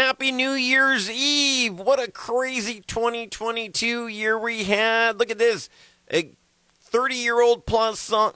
Happy 0.00 0.32
New 0.32 0.52
Year's 0.52 1.10
Eve! 1.10 1.78
What 1.78 2.00
a 2.00 2.10
crazy 2.10 2.80
2022 2.80 4.08
year 4.08 4.38
we 4.38 4.64
had. 4.64 5.18
Look 5.18 5.30
at 5.30 5.36
this. 5.36 5.68
A 6.10 6.30
30 6.72 7.16
year 7.16 7.42
old 7.42 7.66
plus 7.66 8.00
song. 8.00 8.32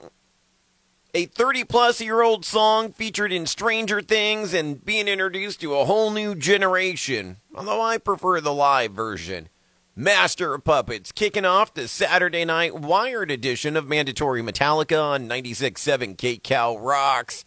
A 1.15 1.25
30 1.25 1.63
plus 1.63 1.99
year 1.99 2.21
old 2.21 2.45
song 2.45 2.91
featured 2.93 3.33
in 3.33 3.47
Stranger 3.47 3.99
Things 4.03 4.53
and 4.53 4.85
being 4.85 5.07
introduced 5.07 5.59
to 5.61 5.73
a 5.73 5.85
whole 5.85 6.11
new 6.11 6.35
generation. 6.35 7.37
Although 7.55 7.81
I 7.81 7.97
prefer 7.97 8.39
the 8.41 8.53
live 8.53 8.91
version. 8.91 9.49
Master 9.95 10.53
of 10.53 10.63
Puppets 10.65 11.11
kicking 11.11 11.45
off 11.45 11.73
the 11.73 11.87
Saturday 11.87 12.45
night 12.45 12.75
wired 12.75 13.31
edition 13.31 13.75
of 13.75 13.87
Mandatory 13.87 14.43
Metallica 14.43 15.01
on 15.01 15.27
96.7 15.27 16.15
KCal 16.15 16.77
Rocks. 16.79 17.43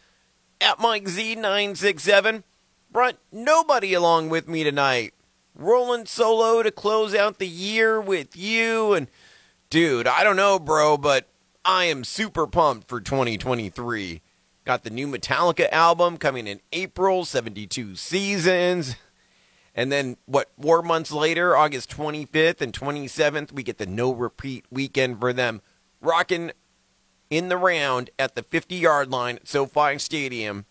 At 0.61 0.81
Mike 0.81 1.05
Z967 1.05 2.43
brought 2.91 3.17
nobody 3.33 3.95
along 3.95 4.29
with 4.29 4.49
me 4.49 4.65
tonight. 4.65 5.15
Rolling 5.55 6.07
solo 6.07 6.63
to 6.63 6.71
close 6.71 7.15
out 7.15 7.39
the 7.39 7.49
year 7.49 8.01
with 8.01 8.37
you. 8.37 8.93
And, 8.93 9.09
dude, 9.71 10.07
I 10.07 10.23
don't 10.23 10.37
know, 10.37 10.59
bro, 10.59 10.97
but 10.97 11.29
I 11.65 11.85
am 11.85 12.05
super 12.05 12.47
pumped 12.47 12.89
for 12.89 13.01
2023. 13.01 14.23
Got 14.65 14.85
the 14.85 14.91
new 14.91 15.09
Metallica 15.09 15.71
album 15.73 16.17
coming 16.19 16.47
in 16.47 16.61
April, 16.73 17.25
72 17.25 17.97
seasons. 17.97 18.97
And 19.75 19.91
then, 19.91 20.17
what, 20.27 20.51
four 20.61 20.83
months 20.83 21.13
later, 21.13 21.57
August 21.57 21.91
25th 21.97 22.61
and 22.61 22.73
27th, 22.73 23.53
we 23.53 23.63
get 23.63 23.79
the 23.79 23.87
no 23.87 24.13
repeat 24.13 24.65
weekend 24.71 25.21
for 25.21 25.33
them, 25.33 25.63
rocking 26.01 26.53
in 27.31 27.49
the 27.49 27.57
round 27.57 28.11
at 28.19 28.35
the 28.35 28.43
50 28.43 28.75
yard 28.75 29.11
line 29.11 29.37
at 29.37 29.49
SoFi 29.49 29.99
Stadium. 29.99 30.67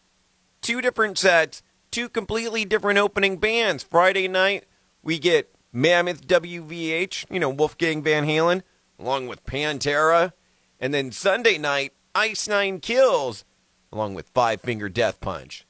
Two 0.61 0.81
different 0.81 1.17
sets, 1.17 1.63
two 1.97 2.07
completely 2.07 2.63
different 2.63 2.99
opening 2.99 3.37
bands. 3.37 3.81
Friday 3.81 4.27
night, 4.27 4.65
we 5.01 5.17
get 5.17 5.51
Mammoth 5.73 6.27
WVH, 6.27 7.25
you 7.31 7.39
know, 7.39 7.49
Wolfgang 7.49 8.03
Van 8.03 8.23
Halen, 8.23 8.61
along 8.99 9.25
with 9.25 9.43
Pantera. 9.47 10.33
And 10.79 10.93
then 10.93 11.11
Sunday 11.11 11.57
night, 11.57 11.93
Ice 12.13 12.47
Nine 12.47 12.81
Kills, 12.81 13.45
along 13.91 14.13
with 14.13 14.29
Five 14.29 14.61
Finger 14.61 14.89
Death 14.89 15.19
Punch. 15.21 15.65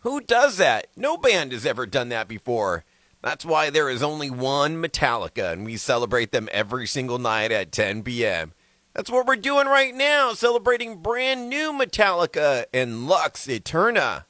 Who 0.00 0.20
does 0.20 0.56
that? 0.56 0.88
No 0.96 1.16
band 1.16 1.52
has 1.52 1.64
ever 1.64 1.86
done 1.86 2.08
that 2.08 2.26
before. 2.26 2.84
That's 3.22 3.44
why 3.44 3.70
there 3.70 3.88
is 3.88 4.02
only 4.02 4.30
one 4.30 4.82
Metallica, 4.82 5.52
and 5.52 5.64
we 5.64 5.76
celebrate 5.76 6.32
them 6.32 6.48
every 6.50 6.88
single 6.88 7.20
night 7.20 7.52
at 7.52 7.70
10 7.70 8.02
p.m. 8.02 8.54
That's 8.94 9.10
what 9.10 9.28
we're 9.28 9.36
doing 9.36 9.68
right 9.68 9.94
now, 9.94 10.32
celebrating 10.32 10.96
brand 10.96 11.48
new 11.48 11.72
Metallica 11.72 12.64
and 12.74 13.06
Lux 13.06 13.46
Æterna. 13.46 14.24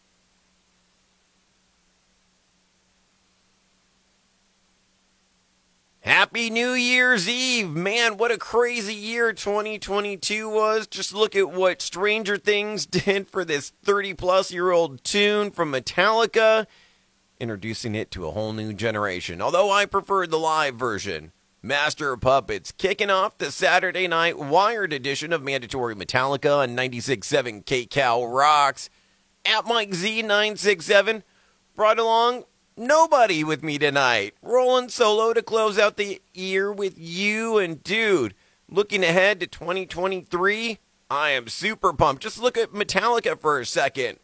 Happy 6.02 6.48
New 6.48 6.72
Year's 6.72 7.28
Eve. 7.28 7.68
Man, 7.68 8.16
what 8.16 8.30
a 8.30 8.38
crazy 8.38 8.94
year 8.94 9.34
2022 9.34 10.48
was. 10.48 10.86
Just 10.86 11.12
look 11.12 11.36
at 11.36 11.52
what 11.52 11.82
Stranger 11.82 12.38
Things 12.38 12.86
did 12.86 13.28
for 13.28 13.44
this 13.44 13.68
30 13.84 14.14
plus 14.14 14.50
year 14.50 14.70
old 14.70 15.04
tune 15.04 15.50
from 15.50 15.70
Metallica, 15.70 16.66
introducing 17.38 17.94
it 17.94 18.10
to 18.12 18.26
a 18.26 18.30
whole 18.30 18.54
new 18.54 18.72
generation. 18.72 19.42
Although 19.42 19.70
I 19.70 19.84
preferred 19.84 20.30
the 20.30 20.38
live 20.38 20.74
version. 20.74 21.32
Master 21.62 22.14
of 22.14 22.22
Puppets 22.22 22.72
kicking 22.72 23.10
off 23.10 23.36
the 23.36 23.50
Saturday 23.50 24.08
night 24.08 24.38
wired 24.38 24.94
edition 24.94 25.34
of 25.34 25.42
Mandatory 25.42 25.94
Metallica 25.94 26.60
on 26.60 26.74
96.7 26.74 27.66
KCal 27.66 28.34
Rocks. 28.34 28.88
At 29.44 29.66
Mike 29.66 29.90
Z967 29.90 31.22
brought 31.76 31.98
along 31.98 32.44
nobody 32.80 33.44
with 33.44 33.62
me 33.62 33.78
tonight. 33.78 34.34
Rolling 34.42 34.88
solo 34.88 35.32
to 35.34 35.42
close 35.42 35.78
out 35.78 35.96
the 35.96 36.20
year 36.32 36.72
with 36.72 36.98
you. 36.98 37.58
And 37.58 37.84
dude, 37.84 38.34
looking 38.68 39.04
ahead 39.04 39.38
to 39.40 39.46
2023, 39.46 40.78
I 41.10 41.30
am 41.30 41.48
super 41.48 41.92
pumped. 41.92 42.22
Just 42.22 42.40
look 42.40 42.56
at 42.56 42.72
Metallica 42.72 43.38
for 43.38 43.60
a 43.60 43.66
second. 43.66 44.18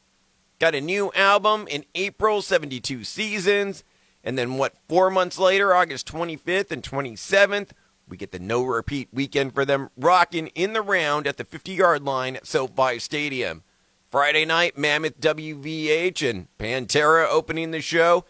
Got 0.58 0.75
a 0.75 0.80
new 0.80 1.12
album 1.14 1.69
in 1.69 1.84
April, 1.94 2.41
72 2.41 3.04
seasons. 3.04 3.84
And 4.25 4.36
then 4.38 4.56
what, 4.56 4.75
four 4.88 5.10
months 5.10 5.38
later, 5.38 5.75
August 5.75 6.10
25th 6.10 6.72
and 6.72 6.82
27th, 6.82 7.70
we 8.09 8.16
get 8.16 8.32
the 8.32 8.38
no 8.38 8.64
repeat 8.64 9.09
weekend 9.12 9.54
for 9.54 9.64
them 9.64 9.91
rocking 9.97 10.48
in 10.48 10.72
the 10.72 10.82
round 10.82 11.26
at 11.26 11.36
the 11.36 11.44
50 11.44 11.72
yard 11.72 12.03
line 12.03 12.36
at 12.36 12.47
SoFi 12.47 12.98
Stadium. 12.98 13.62
Friday 14.10 14.44
night, 14.44 14.78
Mammoth 14.78 15.20
WVH 15.20 16.28
and 16.28 16.47
Pantera 16.59 17.26
opening 17.28 17.72
the 17.72 17.80
show 17.80 18.25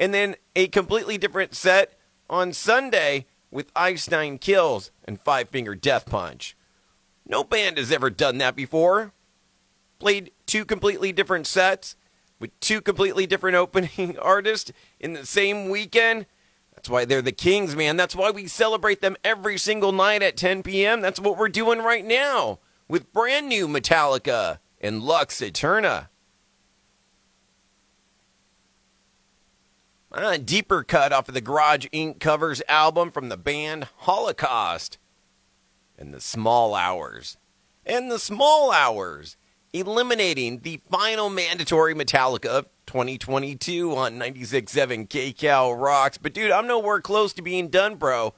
and 0.00 0.14
then 0.14 0.34
a 0.56 0.66
completely 0.68 1.18
different 1.18 1.54
set 1.54 1.92
on 2.30 2.54
Sunday 2.54 3.26
with 3.50 3.70
Nine 4.10 4.38
Kills 4.38 4.90
and 5.04 5.20
Five 5.20 5.50
Finger 5.50 5.74
Death 5.74 6.06
Punch. 6.06 6.56
No 7.26 7.44
band 7.44 7.76
has 7.76 7.92
ever 7.92 8.08
done 8.08 8.38
that 8.38 8.56
before. 8.56 9.12
Played 9.98 10.32
two 10.46 10.64
completely 10.64 11.12
different 11.12 11.46
sets 11.46 11.96
with 12.40 12.58
two 12.60 12.80
completely 12.80 13.26
different 13.26 13.56
opening 13.58 14.18
artists 14.18 14.72
in 14.98 15.12
the 15.12 15.26
same 15.26 15.68
weekend. 15.68 16.24
That's 16.74 16.88
why 16.88 17.04
they're 17.04 17.20
the 17.20 17.30
Kings, 17.30 17.76
man. 17.76 17.98
That's 17.98 18.16
why 18.16 18.30
we 18.30 18.46
celebrate 18.46 19.02
them 19.02 19.18
every 19.22 19.58
single 19.58 19.92
night 19.92 20.22
at 20.22 20.38
10 20.38 20.62
p.m. 20.62 21.02
That's 21.02 21.20
what 21.20 21.36
we're 21.36 21.50
doing 21.50 21.80
right 21.80 22.06
now 22.06 22.60
with 22.88 23.12
brand 23.12 23.50
new 23.50 23.68
Metallica 23.68 24.60
and 24.80 25.02
Lux 25.02 25.42
Æterna. 25.42 26.08
A 30.12 30.38
deeper 30.38 30.82
cut 30.82 31.12
off 31.12 31.28
of 31.28 31.34
the 31.34 31.40
Garage 31.40 31.86
Inc. 31.92 32.18
covers 32.18 32.62
album 32.68 33.12
from 33.12 33.28
the 33.28 33.36
band 33.36 33.86
Holocaust. 33.98 34.98
And 35.96 36.12
the 36.12 36.20
Small 36.20 36.74
Hours. 36.74 37.36
And 37.86 38.10
the 38.10 38.18
Small 38.18 38.72
Hours. 38.72 39.36
Eliminating 39.72 40.60
the 40.60 40.80
final 40.90 41.30
mandatory 41.30 41.94
Metallica 41.94 42.46
of 42.46 42.68
2022 42.86 43.94
on 43.96 44.18
96.7 44.18 45.06
KCal 45.08 45.80
Rocks. 45.80 46.18
But 46.18 46.34
dude, 46.34 46.50
I'm 46.50 46.66
nowhere 46.66 47.00
close 47.00 47.32
to 47.34 47.42
being 47.42 47.68
done, 47.68 47.94
bro. 47.94 48.34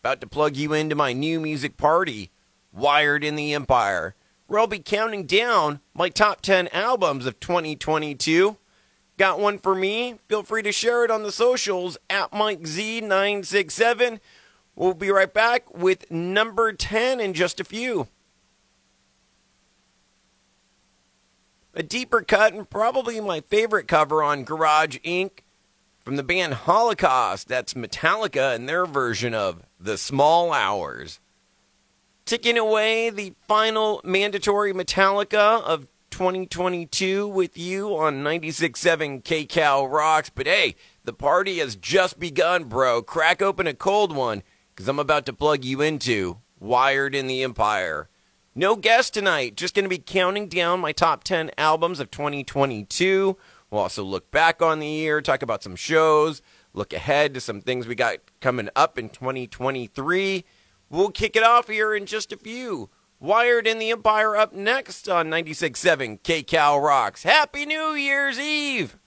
About 0.00 0.20
to 0.20 0.28
plug 0.28 0.54
you 0.56 0.72
into 0.72 0.94
my 0.94 1.12
new 1.12 1.40
music 1.40 1.76
party, 1.76 2.30
Wired 2.72 3.24
in 3.24 3.34
the 3.34 3.52
Empire, 3.52 4.14
where 4.46 4.60
I'll 4.60 4.68
be 4.68 4.78
counting 4.78 5.26
down 5.26 5.80
my 5.92 6.08
top 6.08 6.40
10 6.40 6.68
albums 6.68 7.26
of 7.26 7.40
2022 7.40 8.58
Got 9.18 9.40
one 9.40 9.58
for 9.58 9.74
me? 9.74 10.16
Feel 10.28 10.42
free 10.42 10.62
to 10.62 10.72
share 10.72 11.04
it 11.04 11.10
on 11.10 11.22
the 11.22 11.32
socials 11.32 11.96
at 12.10 12.34
Mike 12.34 12.60
Z967. 12.62 14.20
We'll 14.74 14.92
be 14.92 15.10
right 15.10 15.32
back 15.32 15.74
with 15.74 16.10
number 16.10 16.72
10 16.72 17.18
in 17.18 17.32
just 17.32 17.58
a 17.58 17.64
few. 17.64 18.08
A 21.72 21.82
deeper 21.82 22.20
cut 22.20 22.52
and 22.52 22.68
probably 22.68 23.20
my 23.20 23.40
favorite 23.40 23.88
cover 23.88 24.22
on 24.22 24.44
Garage 24.44 24.98
Inc. 24.98 25.40
from 25.98 26.16
the 26.16 26.22
band 26.22 26.54
Holocaust. 26.54 27.48
That's 27.48 27.74
Metallica 27.74 28.54
and 28.54 28.68
their 28.68 28.84
version 28.84 29.34
of 29.34 29.62
The 29.80 29.96
Small 29.96 30.52
Hours. 30.52 31.20
Ticking 32.26 32.58
away 32.58 33.08
the 33.08 33.34
final 33.46 34.02
mandatory 34.04 34.74
Metallica 34.74 35.62
of 35.62 35.86
2022 36.10 37.26
with 37.28 37.56
you 37.58 37.96
on 37.96 38.22
96.7 38.22 39.22
KCal 39.22 39.90
Rocks. 39.90 40.30
But 40.30 40.46
hey, 40.46 40.76
the 41.04 41.12
party 41.12 41.58
has 41.58 41.76
just 41.76 42.18
begun, 42.18 42.64
bro. 42.64 43.02
Crack 43.02 43.42
open 43.42 43.66
a 43.66 43.74
cold 43.74 44.14
one 44.14 44.42
because 44.74 44.88
I'm 44.88 44.98
about 44.98 45.26
to 45.26 45.32
plug 45.32 45.64
you 45.64 45.80
into 45.80 46.38
Wired 46.58 47.14
in 47.14 47.26
the 47.26 47.42
Empire. 47.42 48.08
No 48.54 48.74
guest 48.74 49.12
tonight, 49.12 49.56
just 49.56 49.74
going 49.74 49.84
to 49.84 49.90
be 49.90 49.98
counting 49.98 50.48
down 50.48 50.80
my 50.80 50.92
top 50.92 51.24
10 51.24 51.50
albums 51.58 52.00
of 52.00 52.10
2022. 52.10 53.36
We'll 53.70 53.80
also 53.82 54.02
look 54.02 54.30
back 54.30 54.62
on 54.62 54.78
the 54.78 54.86
year, 54.86 55.20
talk 55.20 55.42
about 55.42 55.62
some 55.62 55.76
shows, 55.76 56.40
look 56.72 56.92
ahead 56.92 57.34
to 57.34 57.40
some 57.40 57.60
things 57.60 57.86
we 57.86 57.94
got 57.94 58.18
coming 58.40 58.70
up 58.74 58.98
in 58.98 59.10
2023. 59.10 60.44
We'll 60.88 61.10
kick 61.10 61.36
it 61.36 61.42
off 61.42 61.68
here 61.68 61.94
in 61.94 62.06
just 62.06 62.32
a 62.32 62.36
few. 62.36 62.88
Wired 63.18 63.66
in 63.66 63.78
the 63.78 63.90
Empire 63.90 64.36
up 64.36 64.52
next 64.52 65.08
on 65.08 65.28
96.7 65.28 66.20
KCal 66.20 66.82
Rocks. 66.82 67.22
Happy 67.22 67.64
New 67.64 67.92
Year's 67.92 68.38
Eve! 68.38 68.98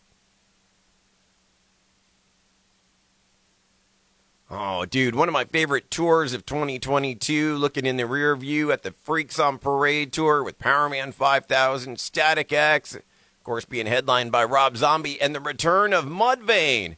Oh, 4.50 4.86
dude, 4.86 5.14
one 5.14 5.28
of 5.28 5.34
my 5.34 5.46
favorite 5.46 5.92
tours 5.92 6.34
of 6.34 6.44
2022, 6.44 7.56
looking 7.56 7.86
in 7.86 7.98
the 7.98 8.08
rear 8.08 8.36
view 8.36 8.72
at 8.72 8.82
the 8.82 8.92
Freaks 8.92 9.38
on 9.38 9.60
Parade 9.60 10.12
tour 10.12 10.44
with 10.44 10.58
Powerman 10.58 11.14
5000, 11.14 12.00
Static 12.00 12.52
X, 12.52 12.96
of 12.96 13.04
course, 13.44 13.66
being 13.66 13.86
headlined 13.86 14.32
by 14.32 14.44
Rob 14.44 14.76
Zombie, 14.76 15.22
and 15.22 15.36
the 15.36 15.40
return 15.40 15.94
of 15.94 16.06
Mudvayne. 16.06 16.98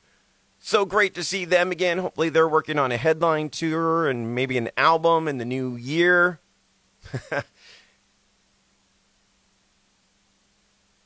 So 0.59 0.85
great 0.85 1.13
to 1.15 1.25
see 1.25 1.43
them 1.43 1.71
again. 1.71 1.97
Hopefully, 1.97 2.29
they're 2.29 2.47
working 2.47 2.79
on 2.79 2.93
a 2.93 2.97
headline 2.97 3.49
tour 3.49 4.07
and 4.07 4.33
maybe 4.33 4.57
an 4.57 4.69
album 4.77 5.27
in 5.27 5.37
the 5.37 5.43
new 5.43 5.75
year. 5.75 6.39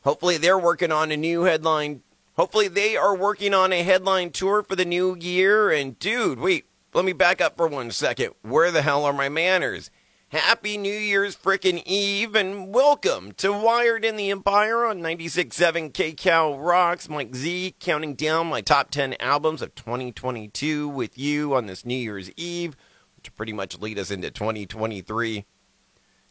Hopefully, 0.04 0.38
they're 0.38 0.60
working 0.60 0.92
on 0.92 1.12
a 1.12 1.18
new 1.18 1.44
headline 1.44 2.02
Hopefully, 2.38 2.68
they 2.68 2.98
are 2.98 3.16
working 3.16 3.54
on 3.54 3.72
a 3.72 3.82
headline 3.82 4.30
tour 4.30 4.62
for 4.62 4.76
the 4.76 4.84
new 4.84 5.16
year. 5.16 5.72
And, 5.72 5.98
dude, 5.98 6.38
wait, 6.38 6.66
let 6.94 7.06
me 7.06 7.14
back 7.14 7.40
up 7.40 7.56
for 7.56 7.66
one 7.66 7.92
second. 7.92 8.34
Where 8.42 8.72
the 8.72 8.82
hell 8.82 9.06
are 9.06 9.14
my 9.14 9.30
manners? 9.30 9.90
Happy 10.30 10.78
New 10.78 10.94
Year's 10.94 11.38
frickin' 11.38 11.82
Eve 11.86 12.36
and 12.36 12.74
welcome 12.74 13.32
to 13.38 13.54
Wired 13.54 14.04
in 14.04 14.18
the 14.18 14.32
Empire 14.32 14.86
on 14.86 15.00
96.7 15.00 15.94
KCal 15.94 16.62
Rocks. 16.62 17.08
Mike 17.08 17.34
Z 17.34 17.76
counting 17.80 18.16
down 18.16 18.48
my 18.48 18.60
top 18.60 18.92
10 18.92 19.16
albums 19.22 19.62
of 19.62 19.74
2022 19.76 20.90
with 20.90 21.18
you 21.18 21.56
on 21.56 21.68
this 21.68 21.86
New 21.86 21.96
Year's 21.96 22.32
Eve, 22.36 22.76
which 23.16 23.34
pretty 23.36 23.54
much 23.54 23.80
lead 23.80 23.98
us 23.98 24.12
into 24.12 24.30
2023. 24.30 25.46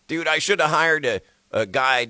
Dude, 0.07 0.29
I 0.29 0.39
should 0.39 0.61
have 0.61 0.71
hired 0.71 1.05
a, 1.07 1.21
a 1.51 1.67
guy, 1.67 2.09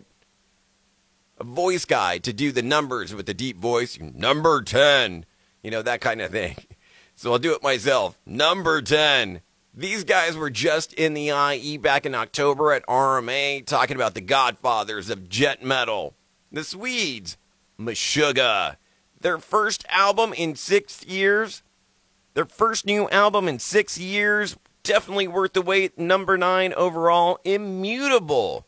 a 1.38 1.44
voice 1.44 1.84
guy 1.84 2.18
to 2.18 2.32
do 2.32 2.52
the 2.52 2.62
numbers 2.62 3.14
with 3.14 3.26
the 3.26 3.34
deep 3.34 3.56
voice. 3.56 3.98
Number 4.00 4.62
10, 4.62 5.24
you 5.62 5.70
know, 5.70 5.82
that 5.82 6.00
kind 6.00 6.20
of 6.20 6.30
thing. 6.30 6.56
So 7.16 7.30
I'll 7.30 7.38
do 7.38 7.54
it 7.54 7.62
myself. 7.62 8.18
Number 8.26 8.82
10. 8.82 9.40
These 9.72 10.02
guys 10.02 10.36
were 10.36 10.50
just 10.50 10.92
in 10.92 11.14
the 11.14 11.30
IE 11.30 11.78
back 11.78 12.06
in 12.06 12.14
October 12.14 12.72
at 12.72 12.86
RMA 12.86 13.64
talking 13.66 13.96
about 13.96 14.14
the 14.14 14.20
godfathers 14.20 15.10
of 15.10 15.28
djent 15.28 15.62
metal, 15.62 16.14
the 16.52 16.64
Swedes, 16.64 17.36
Meshuggah. 17.78 18.76
Their 19.20 19.38
first 19.38 19.84
album 19.88 20.32
in 20.32 20.54
six 20.54 21.04
years, 21.04 21.62
their 22.34 22.44
first 22.44 22.86
new 22.86 23.08
album 23.10 23.48
in 23.48 23.58
six 23.58 23.98
years, 23.98 24.56
definitely 24.84 25.26
worth 25.26 25.54
the 25.54 25.62
wait. 25.62 25.98
Number 25.98 26.38
nine 26.38 26.72
overall, 26.74 27.40
Immutable. 27.44 28.66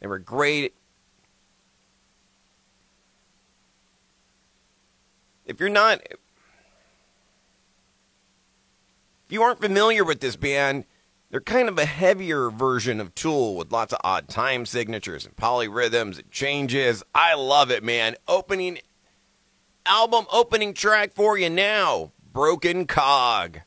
They 0.00 0.06
were 0.06 0.20
great. 0.20 0.74
If 5.44 5.58
you're 5.58 5.68
not 5.70 6.00
if 9.28 9.32
you 9.32 9.42
aren't 9.42 9.60
familiar 9.60 10.04
with 10.04 10.20
this 10.20 10.36
band, 10.36 10.84
they're 11.30 11.40
kind 11.40 11.68
of 11.68 11.78
a 11.78 11.84
heavier 11.84 12.50
version 12.50 13.00
of 13.00 13.14
Tool 13.14 13.56
with 13.56 13.72
lots 13.72 13.92
of 13.92 14.00
odd 14.04 14.28
time 14.28 14.64
signatures 14.64 15.26
and 15.26 15.36
polyrhythms 15.36 16.18
and 16.18 16.30
changes. 16.30 17.02
I 17.14 17.34
love 17.34 17.70
it, 17.70 17.82
man. 17.82 18.16
Opening 18.26 18.78
album 19.84 20.26
opening 20.30 20.74
track 20.74 21.14
for 21.14 21.36
you 21.36 21.50
now 21.50 22.12
Broken 22.32 22.86
Cog. 22.86 23.60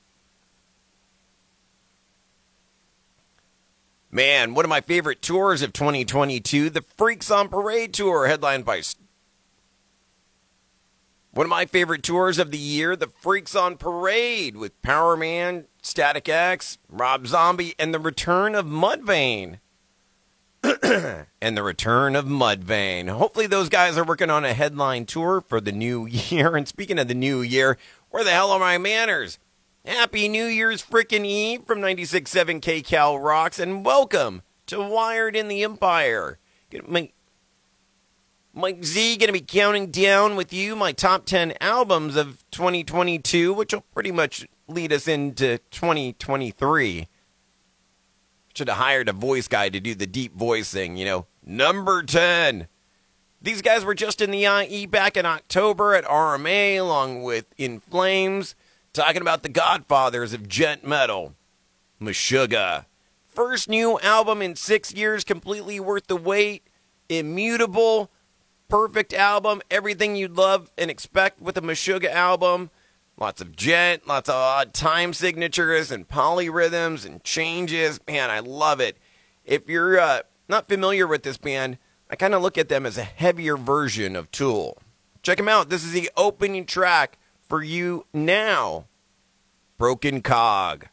Man, 4.14 4.54
one 4.54 4.66
of 4.66 4.70
my 4.70 4.82
favorite 4.82 5.22
tours 5.22 5.62
of 5.62 5.72
2022, 5.72 6.70
the 6.70 6.82
Freaks 6.82 7.32
on 7.32 7.48
Parade 7.48 7.94
tour, 7.94 8.28
headlined 8.28 8.66
by 8.66 8.82
one 11.34 11.46
of 11.46 11.50
my 11.50 11.66
favorite 11.66 12.04
tours 12.04 12.38
of 12.38 12.52
the 12.52 12.58
year, 12.58 12.98
The 12.98 13.08
Freaks 13.08 13.56
on 13.56 13.78
Parade 13.78 14.58
with 14.58 14.82
Powerman, 14.82 15.66
Static 15.82 16.28
X, 16.28 16.78
Rob 16.90 17.26
Zombie, 17.26 17.74
and 17.80 17.94
the 17.94 18.00
return 18.00 18.54
of 18.54 18.66
Mudvayne. 18.66 19.60
and 20.62 21.58
the 21.58 21.64
return 21.64 22.18
of 22.18 22.26
Mudvayne. 22.26 23.08
Hopefully, 23.08 23.48
those 23.48 23.70
guys 23.70 23.98
are 23.98 24.04
working 24.04 24.30
on 24.30 24.44
a 24.44 24.54
headline 24.54 25.06
tour 25.06 25.40
for 25.40 25.62
the 25.62 25.72
new 25.72 26.06
year. 26.10 26.58
And 26.58 26.68
speaking 26.68 27.00
of 27.00 27.08
the 27.08 27.16
new 27.16 27.42
year, 27.42 27.78
where 28.10 28.26
the 28.26 28.32
hell 28.32 28.52
are 28.52 28.60
my 28.60 28.78
manners? 28.78 29.40
Happy 29.84 30.28
New 30.28 30.46
Year's 30.46 30.84
frickin' 30.84 31.26
Eve 31.26 31.64
from 31.66 31.80
96.7 31.80 32.62
KCal 32.62 33.20
Rocks, 33.20 33.58
and 33.58 33.84
welcome 33.84 34.44
to 34.68 34.80
Wired 34.80 35.36
in 35.36 35.48
the 35.48 35.64
Empire. 35.64 36.38
Mike 38.54 38.84
Z 38.84 39.18
going 39.18 39.28
to 39.28 39.34
be 39.34 39.42
counting 39.42 39.90
down 39.90 40.36
with 40.36 40.54
you 40.54 40.76
my 40.76 40.92
top 40.92 41.26
10 41.26 41.56
albums 41.60 42.16
of 42.16 42.44
2022, 42.52 43.54
which 43.54 43.74
will 43.74 43.82
pretty 43.92 44.12
much 44.12 44.48
lead 44.68 44.94
us 44.94 45.08
into 45.08 45.58
2023. 45.72 47.08
Should 48.54 48.68
have 48.68 48.78
hired 48.78 49.10
a 49.10 49.14
voice 49.14 49.48
guy 49.48 49.70
to 49.70 49.80
do 49.80 49.96
the 49.96 50.06
deep 50.06 50.36
voice 50.36 50.72
thing, 50.72 50.96
you 50.96 51.06
know. 51.06 51.26
Number 51.44 52.04
10. 52.04 52.68
These 53.42 53.64
guys 53.64 53.84
were 53.84 53.96
just 53.96 54.22
in 54.22 54.30
the 54.30 54.46
IE 54.46 54.86
back 54.86 55.18
in 55.18 55.26
October 55.26 55.96
at 55.96 56.06
RMA, 56.06 56.80
along 56.80 57.24
with 57.24 57.52
In 57.58 57.80
Flames, 57.80 58.54
talking 58.94 59.22
about 59.22 59.44
the 59.44 59.50
godfathers 59.50 60.34
of 60.34 60.48
djent 60.48 60.86
metal, 60.86 61.36
Meshuggah. 62.02 62.86
First 63.28 63.70
new 63.70 64.00
album 64.00 64.42
in 64.42 64.56
six 64.56 64.94
years, 64.94 65.24
completely 65.24 65.80
worth 65.80 66.08
the 66.08 66.18
wait, 66.18 66.68
immutable 67.08 68.12
perfect 68.72 69.14
album, 69.14 69.62
everything 69.70 70.16
you'd 70.16 70.38
love 70.38 70.72
and 70.78 70.90
expect 70.90 71.42
with 71.42 71.58
a 71.58 71.62
Meshuggah 71.62 72.10
album. 72.10 72.70
Lots 73.18 73.42
of 73.42 73.54
djent, 73.54 74.08
lots 74.08 74.30
of 74.30 74.36
odd 74.36 74.74
time 74.74 75.14
signatures 75.14 75.92
and 75.92 76.08
polyrhythms 76.08 77.06
and 77.06 77.22
changes. 77.22 78.00
Man, 78.08 78.30
I 78.30 78.40
love 78.40 78.80
it. 78.80 78.98
If 79.44 79.68
you're 79.68 80.00
uh, 80.00 80.22
not 80.48 80.70
familiar 80.70 81.06
with 81.06 81.24
this 81.24 81.38
band, 81.38 81.80
I 82.10 82.16
kind 82.16 82.34
of 82.34 82.42
look 82.42 82.58
at 82.58 82.70
them 82.70 82.86
as 82.86 82.98
a 82.98 83.04
heavier 83.04 83.58
version 83.58 84.16
of 84.16 84.32
Tool. 84.32 84.78
Check 85.22 85.38
them 85.38 85.50
out. 85.50 85.70
This 85.70 85.84
is 85.84 85.92
the 85.92 86.10
opening 86.16 86.66
track 86.66 87.18
for 87.52 87.62
you 87.62 88.06
now 88.14 88.86
Broken 89.78 90.22
Cog. 90.22 90.88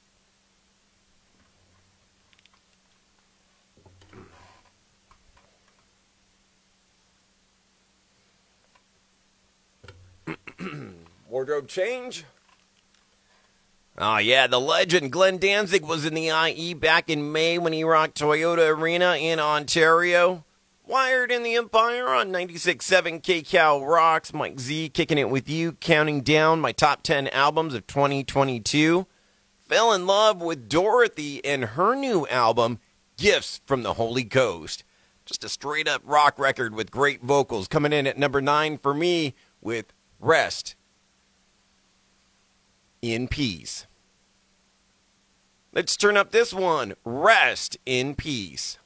Wardrobe 11.28 11.68
change. 11.68 12.24
Oh, 13.96 14.16
yeah, 14.16 14.48
the 14.48 14.58
legend 14.58 15.12
Glenn 15.12 15.38
Danzig 15.38 15.84
was 15.84 16.04
in 16.04 16.14
the 16.14 16.30
IE 16.30 16.74
back 16.74 17.08
in 17.08 17.30
May 17.30 17.58
when 17.58 17.72
he 17.72 17.84
rocked 17.84 18.18
Toyota 18.18 18.76
Arena 18.76 19.14
in 19.14 19.38
Ontario. 19.38 20.42
Wired 20.88 21.30
in 21.30 21.42
the 21.42 21.54
Empire 21.54 22.08
on 22.08 22.32
96.7 22.32 23.20
KCal 23.22 23.86
Rocks. 23.86 24.32
Mike 24.32 24.58
Z 24.58 24.88
kicking 24.88 25.18
it 25.18 25.28
with 25.28 25.46
you, 25.46 25.72
counting 25.72 26.22
down 26.22 26.62
my 26.62 26.72
top 26.72 27.02
10 27.02 27.28
albums 27.28 27.74
of 27.74 27.86
2022. 27.86 29.06
Fell 29.68 29.92
in 29.92 30.06
love 30.06 30.40
with 30.40 30.66
Dorothy 30.66 31.44
and 31.44 31.66
her 31.66 31.94
new 31.94 32.26
album, 32.28 32.78
Gifts 33.18 33.60
from 33.66 33.82
the 33.82 33.94
Holy 33.94 34.24
Ghost. 34.24 34.82
Just 35.26 35.44
a 35.44 35.50
straight 35.50 35.86
up 35.86 36.00
rock 36.06 36.38
record 36.38 36.74
with 36.74 36.90
great 36.90 37.22
vocals. 37.22 37.68
Coming 37.68 37.92
in 37.92 38.06
at 38.06 38.16
number 38.16 38.40
9 38.40 38.78
for 38.78 38.94
me 38.94 39.34
with 39.60 39.92
Rest 40.18 40.74
in 43.02 43.28
peace. 43.28 43.86
Let's 45.74 45.98
turn 45.98 46.16
up 46.16 46.30
this 46.30 46.54
one. 46.54 46.94
Rest 47.04 47.76
in 47.84 48.14
peace. 48.14 48.78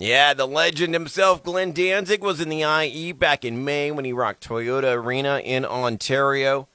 Yeah, 0.00 0.32
the 0.32 0.46
legend 0.46 0.94
himself, 0.94 1.42
Glenn 1.42 1.72
Danzig, 1.72 2.22
was 2.22 2.40
in 2.40 2.48
the 2.48 2.62
IE 2.62 3.12
back 3.12 3.44
in 3.44 3.66
May 3.66 3.90
when 3.90 4.06
he 4.06 4.14
rocked 4.14 4.48
Toyota 4.48 4.94
Arena 4.94 5.42
in 5.44 5.66
Ontario. 5.66 6.68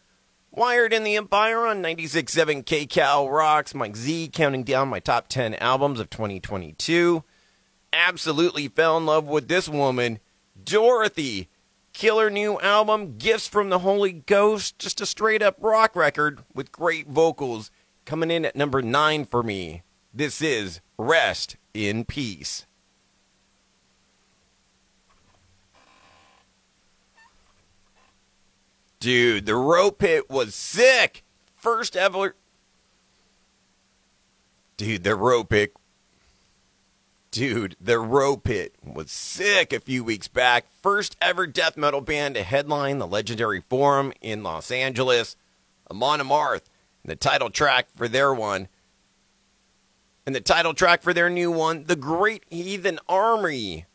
Wired 0.51 0.93
in 0.93 1.03
the 1.03 1.15
Empire 1.15 1.65
on 1.65 1.81
96.7 1.81 2.63
KCal 2.63 3.31
Rocks. 3.31 3.73
Mike 3.73 3.95
Z 3.95 4.29
counting 4.31 4.63
down 4.63 4.89
my 4.89 4.99
top 4.99 5.27
10 5.27 5.55
albums 5.55 5.99
of 5.99 6.11
2022. 6.11 7.23
Absolutely 7.91 8.67
fell 8.67 8.95
in 8.95 9.07
love 9.07 9.27
with 9.27 9.47
this 9.47 9.67
woman, 9.67 10.19
Dorothy 10.63 11.49
killer 11.93 12.29
new 12.29 12.59
album, 12.59 13.17
Gifts 13.17 13.47
from 13.47 13.69
the 13.69 13.79
Holy 13.79 14.11
Ghost. 14.11 14.77
Just 14.77 15.01
a 15.01 15.05
straight 15.07 15.41
up 15.41 15.57
rock 15.59 15.95
record 15.95 16.43
with 16.53 16.71
great 16.71 17.07
vocals. 17.07 17.71
Coming 18.05 18.29
in 18.29 18.45
at 18.45 18.55
number 18.55 18.83
nine 18.83 19.25
for 19.25 19.41
me. 19.41 19.81
This 20.13 20.43
is 20.43 20.79
Rest 20.99 21.55
in 21.73 22.05
Peace. 22.05 22.67
Dude, 29.05 29.45
the 29.45 29.55
rope 29.55 29.99
pit 29.99 30.31
was 30.31 30.55
sick. 30.55 31.23
First 31.55 31.95
ever. 31.95 32.33
Dude, 34.77 35.03
the 35.03 35.15
rope 35.15 35.49
pit 35.49 35.73
Dude, 37.29 37.75
the 37.79 37.99
Row 37.99 38.35
Pit 38.35 38.73
was 38.83 39.11
sick 39.11 39.73
a 39.73 39.79
few 39.79 40.03
weeks 40.03 40.27
back. 40.27 40.65
First 40.81 41.17
ever 41.21 41.45
death 41.45 41.77
metal 41.77 42.01
band 42.01 42.33
to 42.33 42.41
headline 42.41 42.97
the 42.97 43.05
legendary 43.05 43.61
Forum 43.61 44.11
in 44.21 44.41
Los 44.41 44.71
Angeles. 44.71 45.35
Amon 45.91 46.19
Amarth, 46.19 46.63
the 47.03 47.15
title 47.15 47.51
track 47.51 47.89
for 47.95 48.07
their 48.07 48.33
one. 48.33 48.69
And 50.25 50.33
the 50.33 50.41
title 50.41 50.73
track 50.73 51.03
for 51.03 51.13
their 51.13 51.29
new 51.29 51.51
one, 51.51 51.83
The 51.83 51.95
Great 51.95 52.43
Heathen 52.49 52.97
Army. 53.07 53.85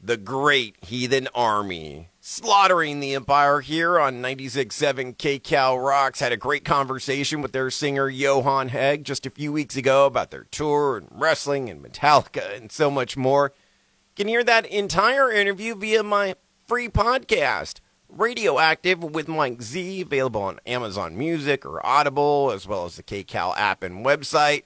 The 0.00 0.16
Great 0.16 0.76
Heathen 0.84 1.26
Army 1.34 2.10
slaughtering 2.28 2.98
the 2.98 3.14
Empire 3.14 3.60
here 3.60 4.00
on 4.00 4.20
96.7 4.20 5.16
KCal 5.16 5.80
Rocks. 5.80 6.18
Had 6.18 6.32
a 6.32 6.36
great 6.36 6.64
conversation 6.64 7.40
with 7.40 7.52
their 7.52 7.70
singer 7.70 8.08
Johan 8.08 8.70
Hegg 8.70 9.04
just 9.04 9.26
a 9.26 9.30
few 9.30 9.52
weeks 9.52 9.76
ago 9.76 10.06
about 10.06 10.32
their 10.32 10.42
tour 10.50 10.96
and 10.96 11.08
wrestling 11.12 11.70
and 11.70 11.80
Metallica 11.80 12.56
and 12.56 12.72
so 12.72 12.90
much 12.90 13.16
more. 13.16 13.52
You 14.10 14.24
can 14.24 14.28
hear 14.28 14.42
that 14.42 14.66
entire 14.66 15.30
interview 15.30 15.76
via 15.76 16.02
my 16.02 16.34
free 16.66 16.88
podcast. 16.88 17.78
Radioactive 18.08 19.04
with 19.04 19.28
Mike 19.28 19.62
Z, 19.62 20.00
available 20.00 20.42
on 20.42 20.58
Amazon 20.66 21.16
Music 21.16 21.64
or 21.64 21.84
Audible, 21.86 22.50
as 22.52 22.66
well 22.66 22.86
as 22.86 22.96
the 22.96 23.04
KCAL 23.04 23.56
app 23.56 23.84
and 23.84 24.04
website. 24.04 24.64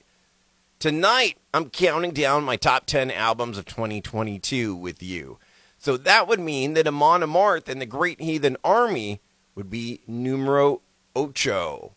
Tonight, 0.79 1.37
I'm 1.53 1.69
counting 1.69 2.11
down 2.11 2.43
my 2.43 2.55
top 2.55 2.87
10 2.87 3.11
albums 3.11 3.59
of 3.59 3.65
2022 3.65 4.75
with 4.75 5.03
you. 5.03 5.37
So 5.81 5.97
that 5.97 6.27
would 6.27 6.39
mean 6.39 6.75
that 6.75 6.85
Amon 6.85 7.21
Amarth 7.21 7.67
and 7.67 7.81
the 7.81 7.87
Great 7.87 8.21
Heathen 8.21 8.55
Army 8.63 9.19
would 9.55 9.67
be 9.71 10.01
numero 10.05 10.81
ocho. 11.15 11.95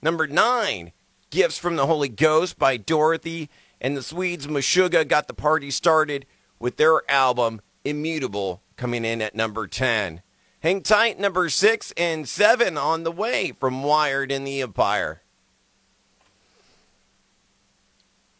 Number 0.00 0.26
nine, 0.26 0.92
Gifts 1.28 1.58
from 1.58 1.76
the 1.76 1.86
Holy 1.86 2.08
Ghost 2.08 2.58
by 2.58 2.78
Dorothy 2.78 3.50
and 3.82 3.94
the 3.94 4.02
Swedes 4.02 4.46
Meshuggah 4.46 5.06
got 5.06 5.28
the 5.28 5.34
party 5.34 5.70
started 5.70 6.24
with 6.58 6.78
their 6.78 7.02
album 7.10 7.60
Immutable 7.84 8.62
coming 8.76 9.04
in 9.04 9.20
at 9.20 9.34
number 9.34 9.66
10. 9.66 10.22
Hang 10.60 10.80
tight, 10.80 11.20
number 11.20 11.50
six 11.50 11.92
and 11.98 12.26
seven 12.26 12.78
on 12.78 13.02
the 13.02 13.12
way 13.12 13.52
from 13.52 13.82
Wired 13.82 14.32
in 14.32 14.44
the 14.44 14.62
Empire. 14.62 15.20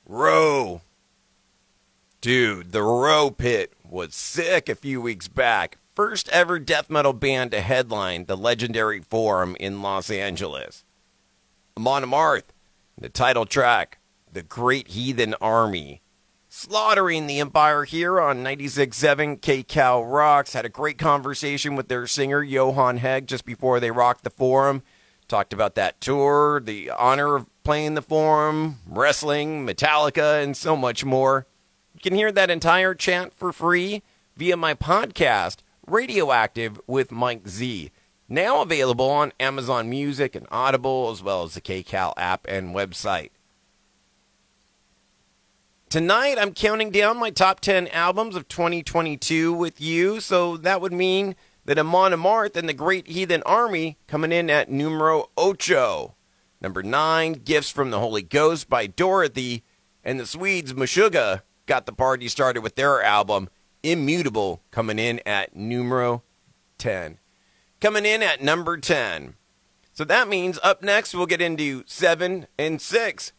Row. 0.07 0.81
Dude, 2.23 2.73
the 2.73 2.83
Row 2.83 3.31
Pit 3.31 3.76
was 3.91 4.15
sick 4.15 4.69
a 4.69 4.75
few 4.75 5.01
weeks 5.01 5.29
back. 5.29 5.79
First 5.95 6.29
ever 6.31 6.59
death 6.59 6.91
metal 6.91 7.13
band 7.13 7.53
to 7.53 7.61
headline 7.61 8.27
the 8.27 8.37
legendary 8.37 9.01
Forum 9.01 9.57
in 9.59 9.83
Los 9.83 10.11
Angeles. 10.11 10.85
Amon 11.77 12.03
Amarth, 12.03 12.51
the 12.99 13.09
title 13.09 13.47
track, 13.47 13.99
The 14.33 14.43
Great 14.43 14.89
Heathen 14.89 15.35
Army 15.41 16.03
slaughtering 16.57 17.27
the 17.27 17.39
Empire 17.39 17.85
here 17.85 18.19
on 18.19 18.43
96.7 18.43 19.41
KCAL 19.41 20.11
Rocks. 20.11 20.55
Had 20.55 20.65
a 20.65 20.71
great 20.71 20.97
conversation 20.97 21.77
with 21.77 21.89
their 21.89 22.07
singer, 22.07 22.43
Johan 22.43 22.99
Hegg, 22.99 23.27
just 23.27 23.45
before 23.45 23.79
they 23.79 23.91
rocked 23.91 24.25
the 24.25 24.31
Forum. 24.31 24.83
Talked 25.29 25.53
about 25.53 25.75
that 25.75 26.01
tour, 26.01 26.61
the 26.61 26.89
honor 26.91 27.35
of 27.35 27.47
playing 27.63 27.95
the 27.95 28.03
Forum, 28.03 28.79
wrestling, 28.87 29.67
Metallica, 29.67 30.43
and 30.43 30.57
so 30.57 30.77
much 30.77 31.05
more. 31.05 31.47
You 31.97 32.11
can 32.11 32.15
hear 32.15 32.31
that 32.31 32.51
entire 32.51 32.95
chant 32.95 33.33
for 33.33 33.55
free 33.55 34.03
via 34.37 34.55
my 34.55 34.75
podcast, 34.75 35.61
Radioactive 35.87 36.79
with 36.87 37.11
Mike 37.11 37.49
Z. 37.49 37.91
Now 38.29 38.61
available 38.61 39.09
on 39.09 39.33
Amazon 39.41 39.89
Music 39.89 40.35
and 40.35 40.47
Audible, 40.51 41.09
as 41.11 41.23
well 41.23 41.45
as 41.45 41.55
the 41.55 41.63
KCAL 41.63 42.13
app 42.19 42.47
and 42.51 42.75
website. 42.75 43.31
Tonight, 45.89 46.37
I'm 46.39 46.53
counting 46.53 46.91
down 46.91 47.17
my 47.17 47.31
top 47.31 47.61
10 47.61 47.89
albums 47.89 48.37
of 48.37 48.47
2022 48.47 49.55
with 49.55 49.81
you, 49.81 50.21
so 50.21 50.59
that 50.59 50.83
would 50.83 50.93
mean 50.93 51.35
that 51.65 51.79
Amon 51.79 52.13
Amarth 52.13 52.57
and 52.57 52.69
the 52.69 52.75
Great 52.75 53.07
Heathen 53.07 53.43
Army 53.47 53.97
coming 54.07 54.33
in 54.33 54.51
at 54.51 54.71
numero 54.71 55.31
ocho. 55.35 56.15
Number 56.61 56.83
9, 56.83 57.33
Gifts 57.45 57.71
from 57.71 57.89
the 57.89 58.01
Holy 58.01 58.23
Ghost 58.23 58.69
by 58.69 58.87
Dorothy, 58.87 59.65
and 60.05 60.21
the 60.21 60.27
Swedes 60.27 60.75
Meshuggah 60.75 61.41
got 61.67 61.87
the 61.87 61.93
party 61.93 62.29
started 62.29 62.63
with 62.63 62.77
their 62.77 63.03
album 63.03 63.49
Immutable 63.83 64.63
coming 64.71 64.99
in 64.99 65.21
at 65.27 65.55
numero 65.55 66.25
10. 66.79 67.19
Coming 67.81 68.05
in 68.05 68.23
at 68.23 68.43
number 68.43 68.79
10. 68.79 69.35
So 69.93 70.05
that 70.05 70.29
means 70.29 70.59
up 70.63 70.83
next 70.83 71.15
we'll 71.15 71.27
get 71.27 71.41
into 71.41 71.85
7 71.87 72.47
and 72.59 72.81
6. 72.81 73.33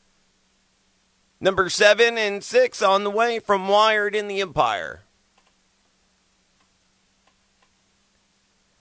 Number 1.39 1.69
seven 1.69 2.17
and 2.17 2.43
six 2.43 2.81
on 2.81 3.03
the 3.03 3.11
way 3.11 3.37
from 3.37 3.67
Wired 3.67 4.15
in 4.15 4.27
the 4.27 4.41
Empire. 4.41 5.03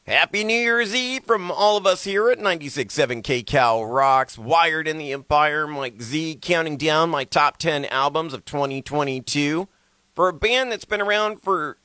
Happy 0.07 0.45
New 0.45 0.55
Year's 0.55 0.95
Eve 0.95 1.25
from 1.25 1.51
all 1.51 1.77
of 1.77 1.85
us 1.85 2.05
here 2.05 2.31
at 2.31 2.39
96.7 2.39 3.25
KCAL 3.25 3.93
Rocks, 3.93 4.39
Wired 4.39 4.87
in 4.87 4.99
the 4.99 5.13
Empire, 5.13 5.67
Mike 5.67 6.01
Z, 6.01 6.39
counting 6.41 6.77
down 6.77 7.11
my 7.11 7.25
top 7.25 7.57
10 7.57 7.87
albums 7.87 8.33
of 8.33 8.45
2022 8.45 9.67
for 10.15 10.29
a 10.29 10.33
band 10.33 10.71
that's 10.71 10.85
been 10.85 11.01
around 11.01 11.43
for 11.43 11.79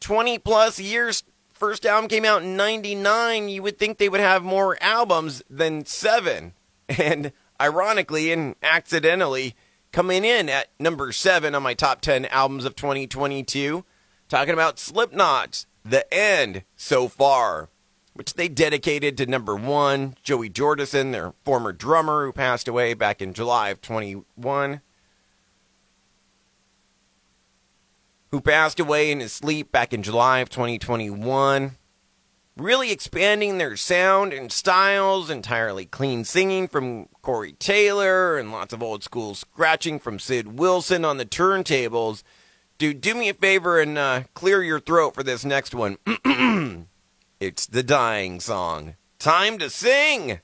20 0.00 0.38
plus 0.40 0.78
years. 0.78 1.24
First 1.54 1.86
album 1.86 2.10
came 2.10 2.26
out 2.26 2.42
in 2.42 2.54
99. 2.54 3.48
You 3.48 3.62
would 3.62 3.78
think 3.78 3.96
they 3.96 4.10
would 4.10 4.20
have 4.20 4.42
more 4.42 4.76
albums 4.82 5.42
than 5.48 5.86
seven. 5.86 6.52
And 6.98 7.32
ironically 7.58 8.30
and 8.30 8.56
accidentally 8.62 9.54
coming 9.90 10.26
in 10.26 10.50
at 10.50 10.68
number 10.78 11.12
seven 11.12 11.54
on 11.54 11.62
my 11.62 11.72
top 11.72 12.02
10 12.02 12.26
albums 12.26 12.66
of 12.66 12.76
2022. 12.76 13.86
Talking 14.28 14.52
about 14.52 14.78
Slipknot's 14.78 15.66
The 15.84 16.12
End 16.12 16.64
so 16.76 17.08
far, 17.08 17.68
which 18.14 18.34
they 18.34 18.48
dedicated 18.48 19.16
to 19.16 19.26
number 19.26 19.56
one, 19.56 20.16
Joey 20.22 20.50
Jordison, 20.50 21.12
their 21.12 21.32
former 21.44 21.72
drummer 21.72 22.26
who 22.26 22.32
passed 22.32 22.68
away 22.68 22.94
back 22.94 23.20
in 23.20 23.32
July 23.32 23.70
of 23.70 23.80
21. 23.80 24.80
Who 28.30 28.40
passed 28.40 28.80
away 28.80 29.10
in 29.10 29.20
his 29.20 29.32
sleep 29.32 29.72
back 29.72 29.92
in 29.92 30.02
July 30.02 30.38
of 30.38 30.48
2021 30.48 31.76
really 32.56 32.92
expanding 32.92 33.58
their 33.58 33.76
sound 33.76 34.32
and 34.32 34.52
styles, 34.52 35.30
entirely 35.30 35.86
clean 35.86 36.24
singing 36.24 36.68
from 36.68 37.08
Corey 37.22 37.52
Taylor, 37.52 38.36
and 38.36 38.52
lots 38.52 38.72
of 38.72 38.82
old 38.82 39.02
school 39.02 39.34
scratching 39.34 39.98
from 39.98 40.18
Sid 40.18 40.58
Wilson 40.58 41.04
on 41.04 41.16
the 41.16 41.26
turntables. 41.26 42.22
Dude, 42.82 43.00
do 43.00 43.14
me 43.14 43.28
a 43.28 43.34
favor 43.34 43.80
and 43.80 43.96
uh, 43.96 44.24
clear 44.34 44.60
your 44.60 44.80
throat 44.80 45.14
for 45.14 45.22
this 45.22 45.44
next 45.44 45.72
one. 45.72 45.98
it's 47.38 47.64
the 47.64 47.84
dying 47.84 48.40
song. 48.40 48.96
Time 49.20 49.56
to 49.58 49.70
sing! 49.70 50.40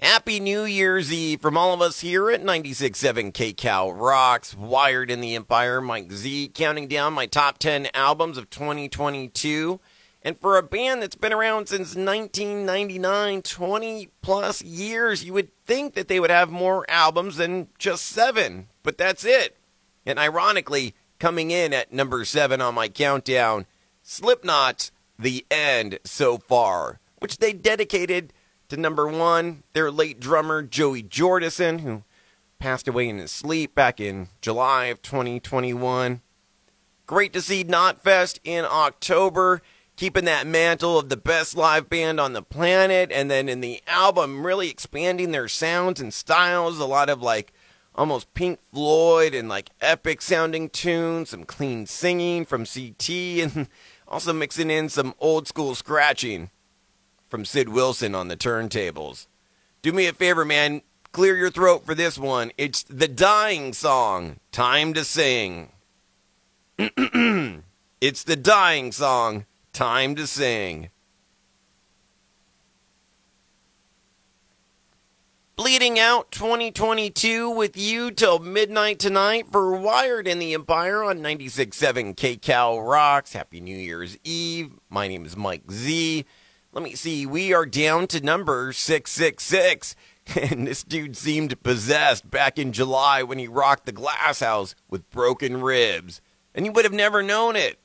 Happy 0.00 0.40
New 0.40 0.64
Year's 0.64 1.12
Eve 1.12 1.42
from 1.42 1.58
all 1.58 1.74
of 1.74 1.82
us 1.82 2.00
here 2.00 2.30
at 2.30 2.42
96.7 2.42 3.34
KCAL 3.34 4.00
Rocks, 4.00 4.56
Wired 4.56 5.10
in 5.10 5.20
the 5.20 5.34
Empire, 5.34 5.82
Mike 5.82 6.12
Z, 6.12 6.50
counting 6.54 6.88
down 6.88 7.12
my 7.12 7.26
top 7.26 7.58
10 7.58 7.88
albums 7.92 8.38
of 8.38 8.48
2022. 8.48 9.80
And 10.24 10.38
for 10.40 10.56
a 10.56 10.62
band 10.62 11.02
that's 11.02 11.16
been 11.16 11.34
around 11.34 11.68
since 11.68 11.94
1999, 11.94 13.42
20 13.42 14.08
plus 14.22 14.62
years, 14.62 15.22
you 15.22 15.34
would 15.34 15.54
think 15.66 15.92
that 15.94 16.08
they 16.08 16.18
would 16.18 16.30
have 16.30 16.50
more 16.50 16.86
albums 16.88 17.36
than 17.36 17.68
just 17.78 18.06
seven, 18.06 18.68
but 18.82 18.96
that's 18.96 19.26
it. 19.26 19.58
And 20.06 20.18
ironically, 20.18 20.94
coming 21.18 21.50
in 21.50 21.74
at 21.74 21.92
number 21.92 22.24
seven 22.24 22.62
on 22.62 22.74
my 22.74 22.88
countdown, 22.88 23.66
Slipknot's 24.02 24.92
The 25.18 25.44
End 25.50 25.98
so 26.04 26.38
far, 26.38 27.00
which 27.18 27.36
they 27.36 27.52
dedicated 27.52 28.32
to 28.70 28.78
number 28.78 29.06
one, 29.06 29.62
their 29.74 29.90
late 29.90 30.20
drummer, 30.20 30.62
Joey 30.62 31.02
Jordison, 31.02 31.80
who 31.80 32.02
passed 32.58 32.88
away 32.88 33.10
in 33.10 33.18
his 33.18 33.30
sleep 33.30 33.74
back 33.74 34.00
in 34.00 34.28
July 34.40 34.86
of 34.86 35.02
2021. 35.02 36.22
Great 37.06 37.34
to 37.34 37.42
see 37.42 37.62
Knotfest 37.62 38.38
in 38.42 38.64
October, 38.64 39.60
keeping 39.96 40.24
that 40.24 40.46
mantle 40.46 40.98
of 40.98 41.08
the 41.08 41.16
best 41.16 41.56
live 41.56 41.88
band 41.88 42.20
on 42.20 42.32
the 42.32 42.42
planet, 42.42 43.10
and 43.12 43.30
then 43.30 43.48
in 43.48 43.60
the 43.60 43.82
album, 43.86 44.44
really 44.44 44.68
expanding 44.68 45.30
their 45.30 45.48
sounds 45.48 46.00
and 46.00 46.12
styles. 46.12 46.78
A 46.78 46.86
lot 46.86 47.08
of 47.08 47.22
like 47.22 47.52
almost 47.94 48.32
Pink 48.34 48.58
Floyd 48.72 49.34
and 49.34 49.48
like 49.48 49.70
epic 49.80 50.20
sounding 50.20 50.68
tunes, 50.68 51.30
some 51.30 51.44
clean 51.44 51.86
singing 51.86 52.44
from 52.44 52.66
CT, 52.66 53.08
and 53.10 53.68
also 54.08 54.32
mixing 54.32 54.70
in 54.70 54.88
some 54.88 55.14
old 55.20 55.46
school 55.46 55.74
scratching 55.74 56.50
from 57.28 57.44
Sid 57.44 57.68
Wilson 57.68 58.14
on 58.14 58.28
the 58.28 58.36
turntables. 58.36 59.26
Do 59.82 59.92
me 59.92 60.06
a 60.06 60.12
favor, 60.12 60.44
man. 60.44 60.82
Clear 61.12 61.36
your 61.36 61.50
throat 61.50 61.84
for 61.86 61.94
this 61.94 62.18
one. 62.18 62.50
It's 62.58 62.82
the 62.82 63.06
dying 63.06 63.72
song. 63.72 64.40
Time 64.50 64.94
to 64.94 65.04
sing. 65.04 65.70
it's 66.78 68.24
the 68.24 68.36
dying 68.36 68.90
song. 68.90 69.46
Time 69.74 70.14
to 70.14 70.28
sing. 70.28 70.90
Bleeding 75.56 75.98
out 75.98 76.30
2022 76.30 77.50
with 77.50 77.76
you 77.76 78.12
till 78.12 78.38
midnight 78.38 79.00
tonight 79.00 79.46
for 79.50 79.74
Wired 79.74 80.28
in 80.28 80.38
the 80.38 80.54
Empire 80.54 81.02
on 81.02 81.18
96.7 81.18 82.14
KCAL 82.14 82.88
Rocks. 82.88 83.32
Happy 83.32 83.60
New 83.60 83.76
Year's 83.76 84.16
Eve. 84.22 84.74
My 84.88 85.08
name 85.08 85.24
is 85.24 85.36
Mike 85.36 85.68
Z. 85.68 86.24
Let 86.70 86.84
me 86.84 86.94
see. 86.94 87.26
We 87.26 87.52
are 87.52 87.66
down 87.66 88.06
to 88.08 88.20
number 88.20 88.72
666. 88.72 89.96
And 90.40 90.66
this 90.66 90.82
dude 90.82 91.18
seemed 91.18 91.62
possessed 91.62 92.30
back 92.30 92.58
in 92.58 92.72
July 92.72 93.22
when 93.22 93.38
he 93.38 93.46
rocked 93.46 93.84
the 93.84 93.92
glass 93.92 94.40
house 94.40 94.74
with 94.88 95.10
broken 95.10 95.60
ribs. 95.60 96.22
And 96.54 96.64
you 96.64 96.72
would 96.72 96.86
have 96.86 96.94
never 96.94 97.22
known 97.22 97.56
it. 97.56 97.78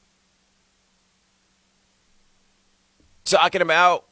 Talking 3.29 3.61
about 3.61 4.05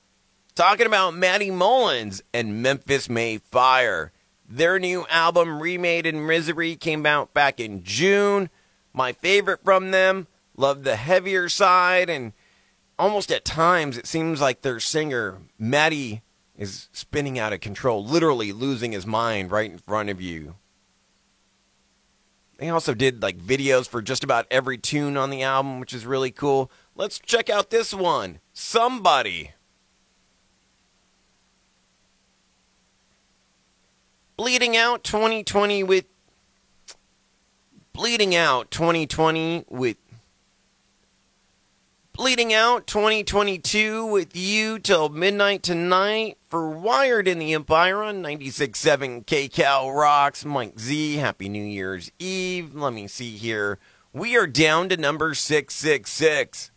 talking 0.53 0.85
about 0.85 1.15
Matty 1.15 1.49
Mullins 1.49 2.21
and 2.35 2.61
Memphis 2.61 3.09
May 3.09 3.39
Fire. 3.39 4.11
Their 4.47 4.77
new 4.77 5.07
album, 5.09 5.59
Remade 5.59 6.05
in 6.05 6.27
Misery, 6.27 6.75
came 6.75 7.03
out 7.03 7.33
back 7.33 7.59
in 7.59 7.83
June. 7.83 8.51
My 8.93 9.13
favorite 9.13 9.63
from 9.63 9.89
them, 9.89 10.27
love 10.55 10.83
the 10.83 10.97
heavier 10.97 11.49
side, 11.49 12.11
and 12.11 12.33
almost 12.99 13.31
at 13.31 13.43
times 13.43 13.97
it 13.97 14.05
seems 14.05 14.39
like 14.39 14.61
their 14.61 14.79
singer, 14.79 15.39
Matty, 15.57 16.21
is 16.55 16.87
spinning 16.91 17.39
out 17.39 17.53
of 17.53 17.59
control, 17.59 18.05
literally 18.05 18.51
losing 18.51 18.91
his 18.91 19.07
mind 19.07 19.49
right 19.49 19.71
in 19.71 19.79
front 19.79 20.11
of 20.11 20.21
you. 20.21 20.53
They 22.57 22.69
also 22.69 22.93
did 22.93 23.23
like 23.23 23.39
videos 23.39 23.87
for 23.87 24.03
just 24.03 24.23
about 24.23 24.45
every 24.51 24.77
tune 24.77 25.17
on 25.17 25.31
the 25.31 25.41
album, 25.41 25.79
which 25.79 25.93
is 25.93 26.05
really 26.05 26.31
cool. 26.31 26.69
Let's 26.97 27.19
check 27.19 27.47
out 27.47 27.69
this 27.69 27.93
one 27.93 28.39
Somebody. 28.53 29.51
Bleeding 34.35 34.75
Out 34.75 35.03
2020 35.03 35.83
with. 35.83 36.05
Bleeding 37.93 38.35
Out 38.35 38.71
2020 38.71 39.65
with 39.69 39.97
Bleeding 42.13 42.51
Out 42.51 42.87
2022 42.87 44.03
with 44.07 44.35
you 44.35 44.79
till 44.79 45.09
midnight 45.09 45.61
tonight 45.61 46.39
for 46.49 46.67
Wired 46.67 47.27
in 47.27 47.37
the 47.37 47.53
Empire 47.53 48.01
on 48.01 48.23
96.7 48.23 49.23
KCal 49.25 49.95
Rocks. 49.95 50.43
Mike 50.43 50.79
Z, 50.79 51.17
Happy 51.17 51.47
New 51.47 51.63
Year's 51.63 52.11
Eve. 52.17 52.73
Let 52.73 52.93
me 52.93 53.07
see 53.07 53.37
here. 53.37 53.77
We 54.13 54.35
are 54.35 54.47
down 54.47 54.89
to 54.89 54.97
number 54.97 55.35
666. 55.35 56.71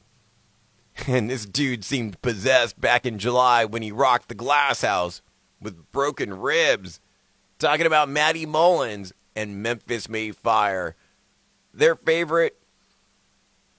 And 1.09 1.31
this 1.31 1.47
dude 1.47 1.85
seemed 1.85 2.21
possessed 2.21 2.81
back 2.81 3.07
in 3.07 3.19
July 3.19 3.65
when 3.65 3.83
he 3.83 3.91
rocked 3.91 4.29
the 4.29 4.35
glass 4.35 4.83
house 4.83 5.23
with 5.61 5.91
broken 5.93 6.39
ribs. 6.41 7.01
Talking 7.59 7.87
about 7.87 8.09
Matty 8.09 8.47
Mullins 8.47 9.13
and 9.35 9.63
Memphis 9.63 10.09
May 10.09 10.31
Fire. 10.31 10.97
Their 11.73 11.95
favorite 11.95 12.61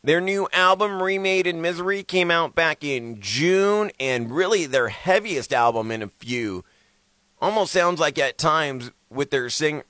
their 0.03 0.19
new 0.19 0.47
album, 0.51 1.01
Remade 1.01 1.45
in 1.45 1.61
Misery, 1.61 2.01
came 2.01 2.31
out 2.31 2.55
back 2.55 2.83
in 2.83 3.21
June, 3.21 3.91
and 3.99 4.31
really 4.31 4.65
their 4.65 4.89
heaviest 4.89 5.53
album 5.53 5.91
in 5.91 6.01
a 6.01 6.07
few. 6.07 6.65
Almost 7.39 7.71
sounds 7.71 7.99
like 7.99 8.17
at 8.17 8.39
times 8.39 8.89
with 9.11 9.29
their 9.29 9.47
sing. 9.51 9.83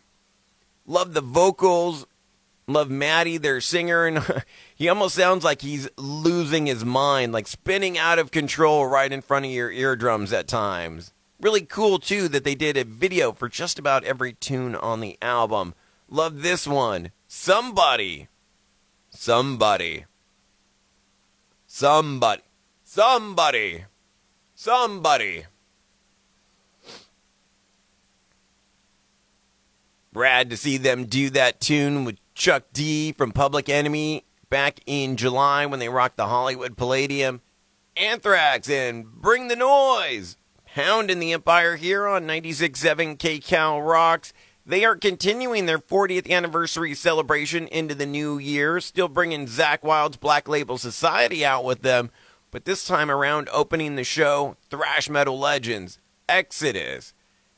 Love 0.86 1.14
the 1.14 1.22
vocals, 1.22 2.06
love 2.68 2.90
Matty, 2.90 3.38
their 3.38 3.62
singer, 3.62 4.06
and 4.06 4.44
he 4.82 4.90
almost 4.90 5.14
sounds 5.14 5.44
like 5.44 5.62
he's 5.62 5.88
losing 5.96 6.66
his 6.66 6.84
mind, 6.84 7.32
like 7.32 7.46
spinning 7.46 8.00
out 8.00 8.18
of 8.18 8.32
control 8.32 8.88
right 8.88 9.12
in 9.12 9.22
front 9.22 9.46
of 9.46 9.52
your 9.52 9.72
eardrums 9.72 10.34
at 10.34 10.48
times. 10.48 11.14
Really 11.40 11.62
cool 11.62 12.00
too 12.00 12.28
that 12.30 12.44
they 12.44 12.56
did 12.56 12.78
a 12.78 12.84
video 12.84 13.32
for 13.32 13.48
just 13.48 13.78
about 13.78 14.04
every 14.06 14.34
tune 14.34 14.74
on 14.74 15.00
the 15.00 15.20
album. 15.22 15.76
Love 16.10 16.42
this 16.42 16.66
one. 16.66 17.12
Somebody 17.28 18.28
Somebody. 19.12 20.06
Somebody. 21.68 22.42
Somebody. 22.84 23.86
Somebody. 24.56 25.46
Rad 30.12 30.50
to 30.50 30.58
see 30.58 30.78
them 30.78 31.06
do 31.06 31.30
that 31.30 31.62
tune 31.62 32.04
with 32.04 32.18
Chuck 32.34 32.64
D 32.74 33.12
from 33.12 33.32
Public 33.32 33.70
Enemy 33.70 34.26
back 34.52 34.82
in 34.86 35.18
July 35.18 35.66
when 35.66 35.80
they 35.80 35.90
rocked 35.90 36.18
the 36.18 36.28
Hollywood 36.28 36.78
Palladium. 36.78 37.42
Anthrax 37.98 38.70
and 38.70 39.06
Bring 39.06 39.48
the 39.48 39.56
Noise. 39.56 40.38
Hound 40.76 41.10
in 41.10 41.20
the 41.20 41.34
Empire 41.34 41.78
here 41.78 42.06
on 42.08 42.28
96.7 42.28 43.18
KCal 43.18 43.84
Rocks. 43.84 44.32
They 44.66 44.86
are 44.86 44.96
continuing 44.96 45.66
their 45.66 45.80
40th 45.80 46.30
anniversary 46.30 46.94
celebration 46.94 47.68
into 47.70 47.96
the 47.96 48.06
new 48.06 48.38
year, 48.38 48.80
still 48.80 49.08
bringing 49.08 49.48
Zakk 49.48 49.82
Wylde's 49.84 50.18
Black 50.18 50.48
Label 50.48 50.78
Society 50.78 51.44
out 51.44 51.64
with 51.64 51.82
them, 51.82 52.12
but 52.52 52.66
this 52.66 52.86
time 52.86 53.10
around 53.10 53.50
opening 53.52 53.96
the 53.96 54.04
show, 54.04 54.58
Thrash 54.70 55.10
Metal 55.10 55.40
Legends, 55.40 55.98
Exodus. 56.30 57.14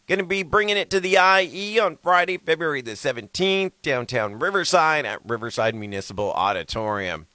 Going 0.07 0.19
to 0.19 0.25
be 0.25 0.43
bringing 0.43 0.77
it 0.77 0.89
to 0.89 0.99
the 0.99 1.17
IE 1.17 1.79
on 1.79 1.97
Friday, 1.97 2.37
February 2.37 2.81
the 2.81 2.91
17th, 2.91 3.71
downtown 3.81 4.37
Riverside 4.37 5.05
at 5.05 5.19
Riverside 5.25 5.75
Municipal 5.75 6.31
Auditorium. 6.33 7.27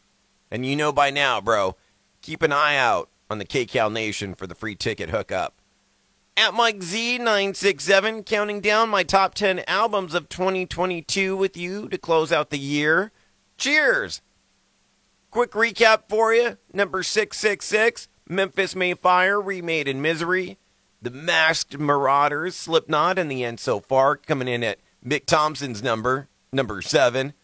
And 0.50 0.66
you 0.66 0.76
know 0.76 0.92
by 0.92 1.10
now, 1.10 1.40
bro, 1.40 1.76
keep 2.20 2.42
an 2.42 2.52
eye 2.52 2.76
out 2.76 3.08
on 3.30 3.38
the 3.38 3.46
KCal 3.46 3.92
Nation 3.92 4.34
for 4.34 4.46
the 4.46 4.54
free 4.54 4.74
ticket 4.74 5.10
hookup 5.10 5.58
at 6.38 6.54
Mike 6.54 6.78
Z967, 6.78 8.24
counting 8.24 8.60
down 8.60 8.88
my 8.88 9.02
top 9.02 9.34
10 9.34 9.64
albums 9.66 10.14
of 10.14 10.28
2022 10.28 11.36
with 11.36 11.56
you 11.56 11.88
to 11.88 11.98
close 11.98 12.30
out 12.30 12.50
the 12.50 12.58
year. 12.58 13.10
Cheers! 13.56 14.22
Quick 15.32 15.50
recap 15.50 16.02
for 16.08 16.32
you. 16.32 16.56
Number 16.72 17.02
666, 17.02 18.06
Memphis 18.28 18.76
May 18.76 18.94
Fire, 18.94 19.40
Remade 19.40 19.88
in 19.88 20.00
Misery. 20.00 20.58
The 21.00 21.10
Masked 21.10 21.78
Marauders, 21.78 22.56
Slipknot, 22.56 23.18
in 23.18 23.28
the 23.28 23.44
end 23.44 23.60
so 23.60 23.78
far, 23.78 24.16
coming 24.16 24.48
in 24.48 24.64
at 24.64 24.78
Mick 25.04 25.26
Thompson's 25.26 25.82
number, 25.82 26.28
number 26.52 26.82
7. 26.82 27.34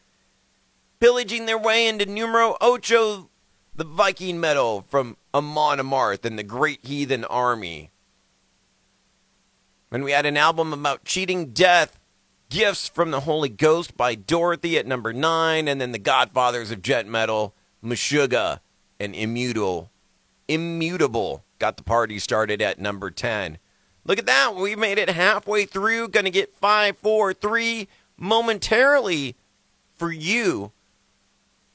Pillaging 0.98 1.46
their 1.46 1.58
way 1.58 1.86
into 1.86 2.06
numero 2.06 2.56
ocho, 2.60 3.30
the 3.76 3.84
Viking 3.84 4.40
metal 4.40 4.84
from 4.88 5.16
Amon 5.32 5.78
Amarth 5.78 6.24
and 6.24 6.36
the 6.38 6.42
Great 6.42 6.84
Heathen 6.84 7.24
Army. 7.24 7.90
And 9.92 10.02
we 10.02 10.10
had 10.10 10.26
an 10.26 10.36
album 10.36 10.72
about 10.72 11.04
cheating 11.04 11.52
death, 11.52 12.00
Gifts 12.50 12.88
from 12.88 13.10
the 13.10 13.20
Holy 13.20 13.48
Ghost 13.48 13.96
by 13.96 14.14
Dorothy 14.14 14.78
at 14.78 14.86
number 14.86 15.12
nine, 15.12 15.66
and 15.66 15.80
then 15.80 15.92
the 15.92 15.98
Godfathers 15.98 16.70
of 16.70 16.82
Djent 16.82 17.08
Metal, 17.08 17.54
Meshuggah 17.82 18.60
and 19.00 19.14
Immutable. 19.14 19.90
Immutable 20.46 21.42
got 21.64 21.78
the 21.78 21.82
party 21.82 22.18
started 22.18 22.60
at 22.60 22.78
number 22.78 23.10
10. 23.10 23.56
Look 24.04 24.18
at 24.18 24.26
that. 24.26 24.54
We 24.54 24.76
made 24.76 24.98
it 24.98 25.08
halfway 25.08 25.64
through. 25.64 26.08
Going 26.08 26.26
to 26.26 26.30
get 26.30 26.52
five, 26.52 26.98
four, 26.98 27.32
three 27.32 27.88
momentarily 28.18 29.34
for 29.94 30.12
you. 30.12 30.72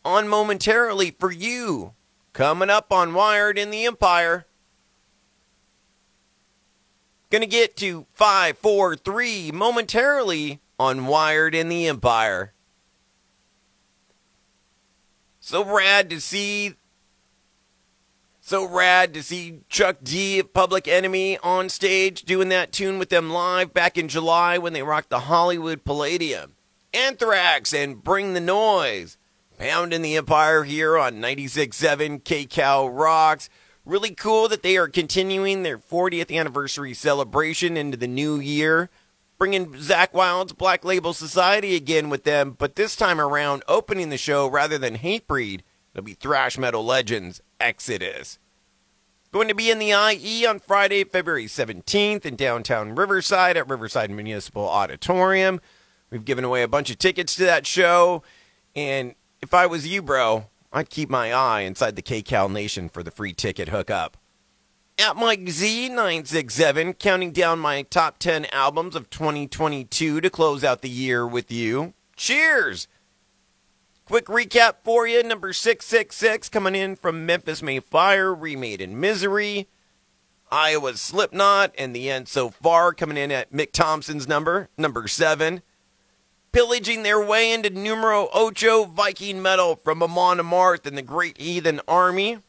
On 0.06 0.28
momentarily 0.28 1.10
for 1.10 1.32
you. 1.32 1.93
Coming 2.34 2.69
up 2.69 2.93
on 2.93 3.15
Wired 3.15 3.58
in 3.58 3.71
the 3.71 3.88
Empire. 3.88 4.45
Going 7.32 7.41
to 7.41 7.47
get 7.47 7.75
to 7.78 8.06
543 8.13 9.52
momentarily 9.52 10.60
on 10.78 11.08
Wired 11.08 11.56
in 11.56 11.67
the 11.67 11.88
Empire. 11.88 12.54
So 15.39 15.65
rad 15.65 16.12
to 16.12 16.21
see. 16.21 16.75
So 18.49 18.65
rad 18.67 19.13
to 19.13 19.21
see 19.21 19.59
Chuck 19.69 19.97
D 20.01 20.39
of 20.39 20.55
Public 20.55 20.88
Enemy 20.88 21.38
on 21.43 21.69
stage 21.69 22.23
doing 22.23 22.49
that 22.49 22.71
tune 22.71 22.97
with 22.97 23.09
them 23.09 23.29
live 23.29 23.75
back 23.75 23.95
in 23.95 24.07
July 24.07 24.57
when 24.57 24.73
they 24.73 24.81
rocked 24.81 25.12
the 25.12 25.19
Hollywood 25.19 25.85
Palladium. 25.85 26.55
Anthrax 26.91 27.75
and 27.75 28.03
Bring 28.03 28.33
the 28.33 28.39
Noise. 28.39 29.19
Pounding 29.59 30.01
the 30.01 30.17
Empire 30.17 30.63
here 30.63 30.97
on 30.97 31.21
96.7 31.21 32.23
KCal 32.23 32.89
Rocks. 32.91 33.51
Really 33.85 34.15
cool 34.15 34.47
that 34.47 34.63
they 34.63 34.77
are 34.77 34.88
continuing 34.88 35.62
their 35.62 35.77
40th 35.77 36.35
anniversary 36.35 36.95
celebration 36.95 37.77
into 37.77 37.97
the 37.97 38.07
new 38.07 38.39
year, 38.39 38.89
bringing 39.38 39.73
Zakk 39.73 40.12
Wylde's 40.12 40.53
Black 40.53 40.83
Label 40.83 41.13
Society 41.13 41.75
again 41.75 42.09
with 42.09 42.23
them, 42.23 42.55
but 42.57 42.75
this 42.75 42.95
time 42.95 43.21
around 43.21 43.62
opening 43.67 44.09
the 44.09 44.17
show 44.17 44.47
rather 44.47 44.79
than 44.79 44.97
Hatebreed, 44.97 45.62
it'll 45.93 46.03
be 46.03 46.13
Thrash 46.15 46.57
Metal 46.57 46.83
Legends 46.83 47.43
Exodus. 47.59 48.38
Going 49.32 49.48
to 49.48 49.54
be 49.54 49.70
in 49.70 49.78
the 49.78 49.92
IE 49.92 50.48
on 50.48 50.58
Friday, 50.58 51.04
February 51.04 51.46
17th 51.46 52.26
in 52.26 52.36
downtown 52.36 52.96
Riverside 52.96 53.58
at 53.58 53.70
Riverside 53.70 54.10
Municipal 54.10 54.68
Auditorium. 54.68 55.62
We've 56.10 56.26
given 56.26 56.44
away 56.44 56.63
a 56.63 56.68
bunch 56.68 56.89
of 56.89 56.98
tickets 56.98 57.36
to 57.36 57.44
that 57.44 57.68
show, 57.68 58.24
and 58.76 59.13
if 59.39 59.54
I 59.54 59.68
was 59.68 59.86
you, 59.86 60.02
bro, 60.02 60.48
I'd 60.74 60.89
keep 60.89 61.12
my 61.12 61.32
eye 61.32 61.62
inside 61.62 61.96
the 61.96 62.02
KCal 62.02 62.52
Nation 62.52 62.89
for 62.89 63.04
the 63.04 63.12
free 63.12 63.32
ticket 63.32 63.70
hookup. 63.70 64.18
At 64.98 65.15
Mike 65.15 65.42
Z967, 65.42 66.98
counting 66.98 67.32
down 67.32 67.60
my 67.60 67.84
top 67.84 68.18
10 68.18 68.48
albums 68.52 68.96
of 68.96 69.12
2022 69.12 70.22
to 70.22 70.30
close 70.32 70.63
out 70.63 70.82
the 70.82 70.89
year 70.89 71.28
with 71.28 71.52
you. 71.52 71.94
Cheers! 72.15 72.88
Quick 74.10 74.26
recap 74.26 74.78
for 74.84 75.06
you. 75.06 75.22
Number 75.22 75.54
666 75.54 76.50
coming 76.50 76.74
in 76.74 76.95
from 76.95 77.28
Memphis 77.28 77.62
May 77.62 77.80
Fire, 77.80 78.34
Remade 78.34 78.82
in 78.82 79.00
Misery. 79.00 79.67
Iowa's 80.52 81.00
Slipknot, 81.00 81.76
and 81.78 81.95
the 81.95 82.10
end 82.10 82.28
so 82.28 82.50
far 82.50 82.91
coming 82.91 83.17
in 83.17 83.32
at 83.32 83.54
Mick 83.54 83.72
Thompson's 83.72 84.28
number, 84.28 84.69
number 84.80 85.08
7 85.08 85.62
pillaging 86.52 87.04
their 87.04 87.24
way 87.24 87.54
into 87.54 87.69
numero 87.69 88.28
ocho 88.34 88.86
Viking 88.86 89.43
metal 89.43 89.76
from 89.76 90.02
Amon 90.02 90.39
Amarth 90.39 90.88
and 90.88 90.98
the 90.98 91.04
Great 91.04 91.39
Heathen 91.39 91.80
Army. 91.88 92.39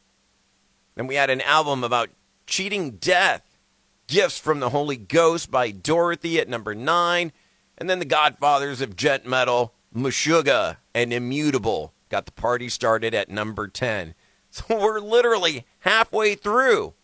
Then 0.95 1.07
we 1.07 1.17
had 1.17 1.29
an 1.29 1.43
album 1.43 1.85
about 1.85 2.09
cheating 2.47 2.93
death, 2.93 3.59
Gifts 4.07 4.39
from 4.39 4.61
the 4.61 4.71
Holy 4.71 4.97
Ghost 4.97 5.51
by 5.51 5.73
Dorothy 5.73 6.41
at 6.41 6.49
number 6.49 6.75
nine. 6.75 7.33
And 7.77 7.91
then 7.91 7.99
the 7.99 8.07
Godfathers 8.07 8.81
of 8.81 8.97
Djent 8.97 9.27
Metal, 9.27 9.75
Meshuggah 9.95 10.77
and 10.95 11.13
Immutable, 11.13 11.93
got 12.09 12.27
the 12.27 12.33
party 12.33 12.69
started 12.69 13.15
at 13.15 13.29
number 13.29 13.69
10. 13.69 14.15
So 14.53 14.65
we're 14.71 14.99
literally 14.99 15.65
halfway 15.79 16.35
through. 16.35 16.95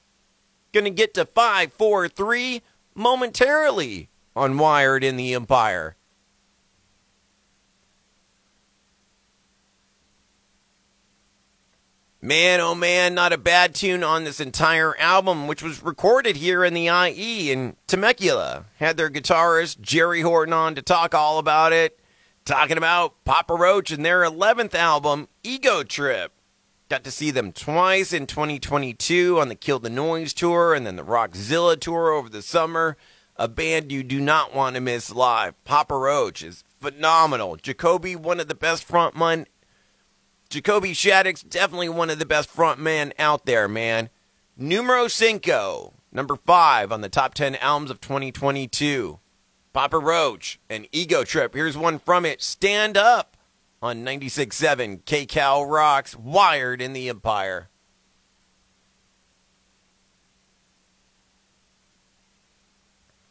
Gonna 0.72 0.90
get 0.90 1.14
to 1.14 1.24
543 1.24 2.60
momentarily 2.92 4.08
on 4.34 4.58
Wired 4.58 5.04
in 5.04 5.16
the 5.16 5.32
Empire. 5.32 5.94
Man, 12.20 12.60
oh 12.60 12.74
man, 12.74 13.14
not 13.14 13.32
a 13.32 13.38
bad 13.38 13.76
tune 13.76 14.02
on 14.02 14.24
this 14.24 14.40
entire 14.40 14.98
album, 14.98 15.46
which 15.46 15.62
was 15.62 15.84
recorded 15.84 16.34
here 16.34 16.64
in 16.64 16.74
the 16.74 16.88
IE 16.88 17.52
in 17.52 17.76
Temecula. 17.86 18.64
Had 18.78 18.96
their 18.96 19.08
guitarist 19.08 19.80
Jerry 19.80 20.22
Horton 20.22 20.52
on 20.52 20.74
to 20.74 20.82
talk 20.82 21.14
all 21.14 21.38
about 21.38 21.72
it, 21.72 22.00
talking 22.46 22.78
about 22.78 23.22
Papa 23.24 23.54
Roach 23.54 23.90
and 23.90 24.04
their 24.04 24.22
11th 24.22 24.74
album, 24.74 25.28
Ego 25.42 25.82
Trip. 25.82 26.32
Got 26.88 27.04
to 27.04 27.10
see 27.10 27.32
them 27.32 27.52
twice 27.52 28.12
in 28.12 28.26
2022 28.26 29.38
on 29.38 29.48
the 29.48 29.56
Kill 29.56 29.80
the 29.80 29.90
Noise 29.90 30.32
tour 30.32 30.72
and 30.72 30.86
then 30.86 30.96
the 30.96 31.04
Rockzilla 31.04 31.78
tour 31.78 32.12
over 32.12 32.28
the 32.28 32.42
summer. 32.42 32.96
A 33.34 33.48
band 33.48 33.92
you 33.92 34.02
do 34.02 34.20
not 34.20 34.54
want 34.54 34.76
to 34.76 34.80
miss 34.80 35.12
live. 35.12 35.62
Papa 35.64 35.96
Roach 35.96 36.42
is 36.42 36.62
phenomenal. 36.80 37.56
Jacoby, 37.56 38.14
one 38.14 38.40
of 38.40 38.48
the 38.48 38.54
best 38.54 38.88
frontmen 38.88 39.46
Jacoby 40.48 40.92
Shaddix, 40.92 41.46
definitely 41.46 41.88
one 41.88 42.08
of 42.08 42.20
the 42.20 42.26
best 42.26 42.48
front 42.48 42.78
men 42.78 43.12
out 43.18 43.46
there, 43.46 43.66
man. 43.66 44.10
Numero 44.56 45.08
cinco, 45.08 45.94
number 46.12 46.36
five 46.36 46.92
on 46.92 47.00
the 47.00 47.08
top 47.08 47.34
10 47.34 47.56
albums 47.56 47.90
of 47.90 48.00
2022. 48.00 49.18
Papa 49.76 49.98
Roach, 49.98 50.58
an 50.70 50.86
ego 50.90 51.22
trip. 51.22 51.52
Here's 51.52 51.76
one 51.76 51.98
from 51.98 52.24
it. 52.24 52.40
Stand 52.40 52.96
up 52.96 53.36
on 53.82 54.06
96.7 54.06 55.02
KCal 55.02 55.70
Rocks, 55.70 56.16
Wired 56.16 56.80
in 56.80 56.94
the 56.94 57.10
Empire. 57.10 57.68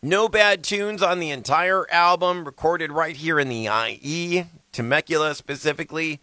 No 0.04 0.30
bad 0.30 0.64
tunes 0.64 1.02
on 1.02 1.20
the 1.20 1.32
entire 1.32 1.90
album, 1.90 2.46
recorded 2.46 2.92
right 2.92 3.16
here 3.16 3.40
in 3.40 3.50
the 3.50 3.68
IE, 3.68 4.44
Temecula 4.72 5.34
specifically. 5.34 6.22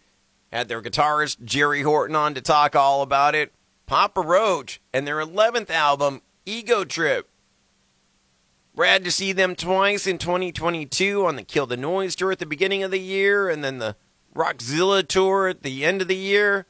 Had 0.53 0.69
their 0.69 0.81
guitarist 0.81 1.43
Jerry 1.43 1.81
Horton 1.81 2.15
on 2.15 2.33
to 2.33 2.39
talk 2.39 2.77
all 2.77 3.01
about 3.01 3.35
it. 3.35 3.51
Papa 3.87 4.21
Roach 4.21 4.79
and 4.93 5.05
their 5.05 5.17
11th 5.17 5.69
album, 5.69 6.21
Ego 6.45 6.85
Trip. 6.85 7.27
Rad 8.75 9.03
to 9.03 9.11
see 9.11 9.33
them 9.33 9.55
twice 9.55 10.07
in 10.07 10.17
2022 10.17 11.25
on 11.25 11.35
the 11.35 11.43
Kill 11.43 11.67
the 11.67 11.77
Noise 11.77 12.15
tour 12.15 12.31
at 12.31 12.39
the 12.39 12.45
beginning 12.45 12.81
of 12.81 12.89
the 12.89 12.99
year 12.99 13.47
and 13.49 13.63
then 13.63 13.77
the 13.77 13.95
Rockzilla 14.35 15.07
tour 15.07 15.47
at 15.47 15.61
the 15.61 15.85
end 15.85 16.01
of 16.01 16.07
the 16.07 16.15
year. 16.15 16.65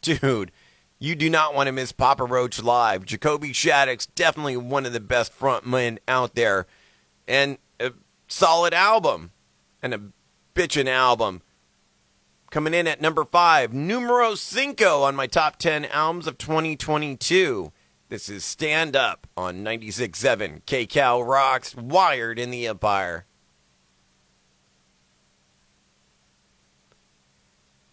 Dude, 0.00 0.50
you 0.98 1.14
do 1.14 1.28
not 1.28 1.54
want 1.54 1.66
to 1.66 1.72
miss 1.72 1.92
Papa 1.92 2.24
Roach 2.24 2.62
live. 2.62 3.04
Jacoby 3.04 3.50
Shaddix, 3.50 4.08
definitely 4.14 4.56
one 4.56 4.86
of 4.86 4.94
the 4.94 5.00
best 5.00 5.38
frontmen 5.38 5.98
out 6.08 6.34
there. 6.34 6.66
And 7.28 7.58
a 7.78 7.92
solid 8.26 8.72
album. 8.72 9.30
And 9.82 9.92
a 9.92 10.00
bitchin' 10.54 10.86
album. 10.86 11.42
Coming 12.50 12.72
in 12.72 12.86
at 12.86 13.02
number 13.02 13.24
five, 13.24 13.74
numero 13.74 14.34
cinco 14.34 15.02
on 15.02 15.14
my 15.14 15.26
top 15.26 15.56
10 15.56 15.84
albums 15.86 16.26
of 16.26 16.38
2022. 16.38 17.70
This 18.10 18.28
is 18.28 18.44
Stand 18.44 18.94
Up 18.94 19.26
on 19.34 19.64
96.7 19.64 20.62
KCal 20.64 21.26
Rocks, 21.26 21.74
Wired 21.74 22.38
in 22.38 22.50
the 22.50 22.66
Empire. 22.66 23.24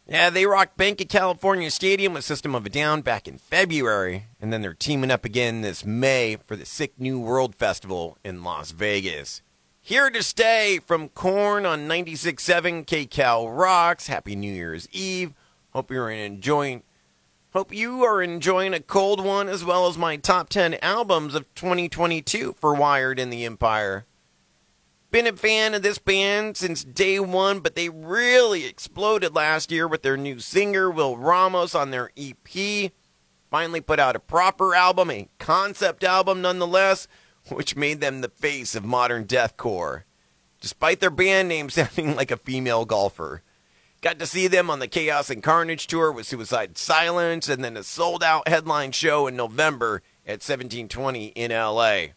Yeah, 0.05 0.29
they 0.29 0.45
rocked 0.45 0.75
Banc 0.75 0.99
of 0.99 1.07
California 1.07 1.71
Stadium 1.71 2.13
with 2.13 2.25
System 2.25 2.53
of 2.53 2.65
a 2.65 2.69
Down 2.69 3.01
back 3.01 3.25
in 3.25 3.37
February, 3.37 4.25
and 4.41 4.51
then 4.51 4.61
they're 4.61 4.73
teaming 4.73 5.11
up 5.11 5.23
again 5.23 5.61
this 5.61 5.85
May 5.85 6.35
for 6.45 6.57
the 6.57 6.65
Sick 6.65 6.99
New 6.99 7.17
World 7.17 7.55
Festival 7.55 8.17
in 8.21 8.43
Las 8.43 8.71
Vegas. 8.71 9.41
Here 9.79 10.09
to 10.09 10.21
stay 10.21 10.79
from 10.85 11.07
Korn 11.07 11.65
on 11.65 11.87
96.7 11.87 12.85
KCal 12.85 13.57
Rocks. 13.57 14.07
Happy 14.07 14.35
New 14.35 14.53
Year's 14.53 14.89
Eve. 14.91 15.33
Hope 15.71 15.89
you're 15.89 16.11
enjoying. 16.11 16.83
Hope 17.53 17.73
you 17.73 18.01
are 18.03 18.21
enjoying 18.21 18.73
a 18.73 18.79
cold 18.79 19.21
one 19.21 19.49
as 19.49 19.65
well 19.65 19.85
as 19.87 19.97
my 19.97 20.15
top 20.15 20.47
10 20.47 20.75
albums 20.81 21.35
of 21.35 21.53
2022 21.53 22.55
for 22.57 22.73
Wired 22.73 23.19
in 23.19 23.29
the 23.29 23.43
Empire. 23.43 24.05
Been 25.11 25.27
a 25.27 25.33
fan 25.33 25.73
of 25.73 25.81
this 25.81 25.97
band 25.97 26.55
since 26.55 26.85
day 26.85 27.19
one, 27.19 27.59
but 27.59 27.75
they 27.75 27.89
really 27.89 28.65
exploded 28.65 29.35
last 29.35 29.69
year 29.69 29.85
with 29.85 30.01
their 30.01 30.15
new 30.15 30.39
singer, 30.39 30.89
Will 30.89 31.17
Ramos, 31.17 31.75
on 31.75 31.91
their 31.91 32.11
EP. 32.15 32.91
Finally 33.49 33.81
put 33.81 33.99
out 33.99 34.15
a 34.15 34.19
proper 34.19 34.73
album, 34.73 35.11
a 35.11 35.27
concept 35.37 36.05
album 36.05 36.41
nonetheless 36.41 37.09
which 37.49 37.75
made 37.75 37.99
them 37.99 38.21
the 38.21 38.29
face 38.29 38.75
of 38.75 38.85
modern 38.85 39.25
deathcore, 39.25 40.03
despite 40.61 41.01
their 41.01 41.09
band 41.09 41.49
name 41.49 41.69
sounding 41.69 42.15
like 42.15 42.31
a 42.31 42.37
female 42.37 42.85
golfer. 42.85 43.43
Got 44.01 44.17
to 44.17 44.25
see 44.25 44.47
them 44.47 44.71
on 44.71 44.79
the 44.79 44.87
Chaos 44.87 45.29
and 45.29 45.43
Carnage 45.43 45.85
tour 45.85 46.11
with 46.11 46.25
Suicide 46.25 46.75
Silence 46.75 47.47
and 47.47 47.63
then 47.63 47.77
a 47.77 47.83
sold 47.83 48.23
out 48.23 48.47
headline 48.47 48.91
show 48.91 49.27
in 49.27 49.35
November 49.35 50.01
at 50.25 50.41
1720 50.41 51.27
in 51.27 51.51
LA. 51.51 52.13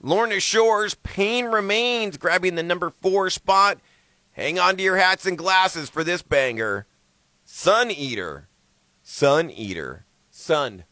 Lorna 0.00 0.40
Shore's 0.40 0.94
Pain 0.96 1.46
Remains 1.46 2.16
grabbing 2.16 2.56
the 2.56 2.64
number 2.64 2.90
four 2.90 3.30
spot. 3.30 3.78
Hang 4.32 4.58
on 4.58 4.76
to 4.76 4.82
your 4.82 4.96
hats 4.96 5.24
and 5.24 5.38
glasses 5.38 5.88
for 5.88 6.02
this 6.02 6.22
banger. 6.22 6.86
Sun 7.44 7.92
Eater. 7.92 8.48
Sun 9.04 9.50
Eater. 9.50 10.06
Sun. 10.30 10.82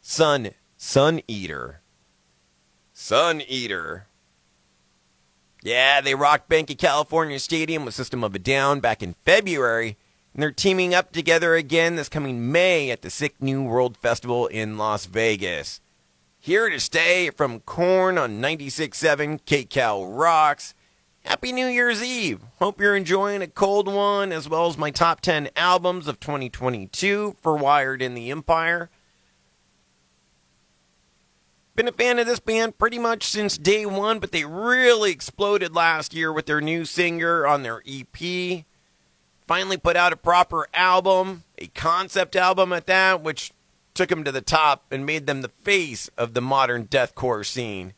Sun. 0.00 0.50
Sun 0.76 1.22
Eater. 1.26 1.80
Sun 2.92 3.40
Eater. 3.48 4.06
Yeah, 5.64 6.00
they 6.00 6.16
rocked 6.16 6.48
Banc 6.48 6.70
of 6.70 6.78
California 6.78 7.38
Stadium 7.38 7.84
with 7.84 7.94
System 7.94 8.24
of 8.24 8.34
a 8.34 8.40
Down 8.40 8.80
back 8.80 9.00
in 9.00 9.14
February, 9.24 9.96
and 10.34 10.42
they're 10.42 10.50
teaming 10.50 10.92
up 10.92 11.12
together 11.12 11.54
again 11.54 11.94
this 11.94 12.08
coming 12.08 12.50
May 12.50 12.90
at 12.90 13.02
the 13.02 13.10
Sick 13.10 13.40
New 13.40 13.62
World 13.62 13.96
Festival 13.96 14.48
in 14.48 14.76
Las 14.76 15.06
Vegas. 15.06 15.80
Here 16.40 16.68
to 16.68 16.80
stay 16.80 17.30
from 17.30 17.60
Korn 17.60 18.18
on 18.18 18.40
96.7 18.40 19.40
KCal 19.42 20.18
Rocks. 20.18 20.74
Happy 21.24 21.52
New 21.52 21.68
Year's 21.68 22.02
Eve. 22.02 22.40
Hope 22.58 22.80
you're 22.80 22.96
enjoying 22.96 23.40
a 23.40 23.46
cold 23.46 23.86
one 23.86 24.32
as 24.32 24.48
well 24.48 24.66
as 24.66 24.76
my 24.76 24.90
top 24.90 25.20
10 25.20 25.50
albums 25.54 26.08
of 26.08 26.18
2022 26.18 27.36
for 27.40 27.56
Wired 27.56 28.02
in 28.02 28.14
the 28.14 28.32
Empire. 28.32 28.90
Been 31.74 31.88
a 31.88 31.92
fan 31.92 32.18
of 32.18 32.26
this 32.26 32.38
band 32.38 32.76
pretty 32.76 32.98
much 32.98 33.26
since 33.26 33.56
day 33.56 33.86
one, 33.86 34.18
but 34.18 34.30
they 34.30 34.44
really 34.44 35.10
exploded 35.10 35.74
last 35.74 36.12
year 36.12 36.30
with 36.30 36.44
their 36.44 36.60
new 36.60 36.84
singer 36.84 37.46
on 37.46 37.62
their 37.62 37.82
EP. 37.86 38.64
Finally 39.46 39.78
put 39.78 39.96
out 39.96 40.12
a 40.12 40.16
proper 40.16 40.68
album, 40.74 41.44
a 41.56 41.68
concept 41.68 42.36
album 42.36 42.74
at 42.74 42.86
that, 42.86 43.22
which 43.22 43.52
took 43.94 44.10
them 44.10 44.22
to 44.24 44.32
the 44.32 44.42
top 44.42 44.84
and 44.90 45.06
made 45.06 45.26
them 45.26 45.40
the 45.40 45.48
face 45.48 46.10
of 46.18 46.34
the 46.34 46.42
modern 46.42 46.86
deathcore 46.86 47.44
scene. 47.44 47.94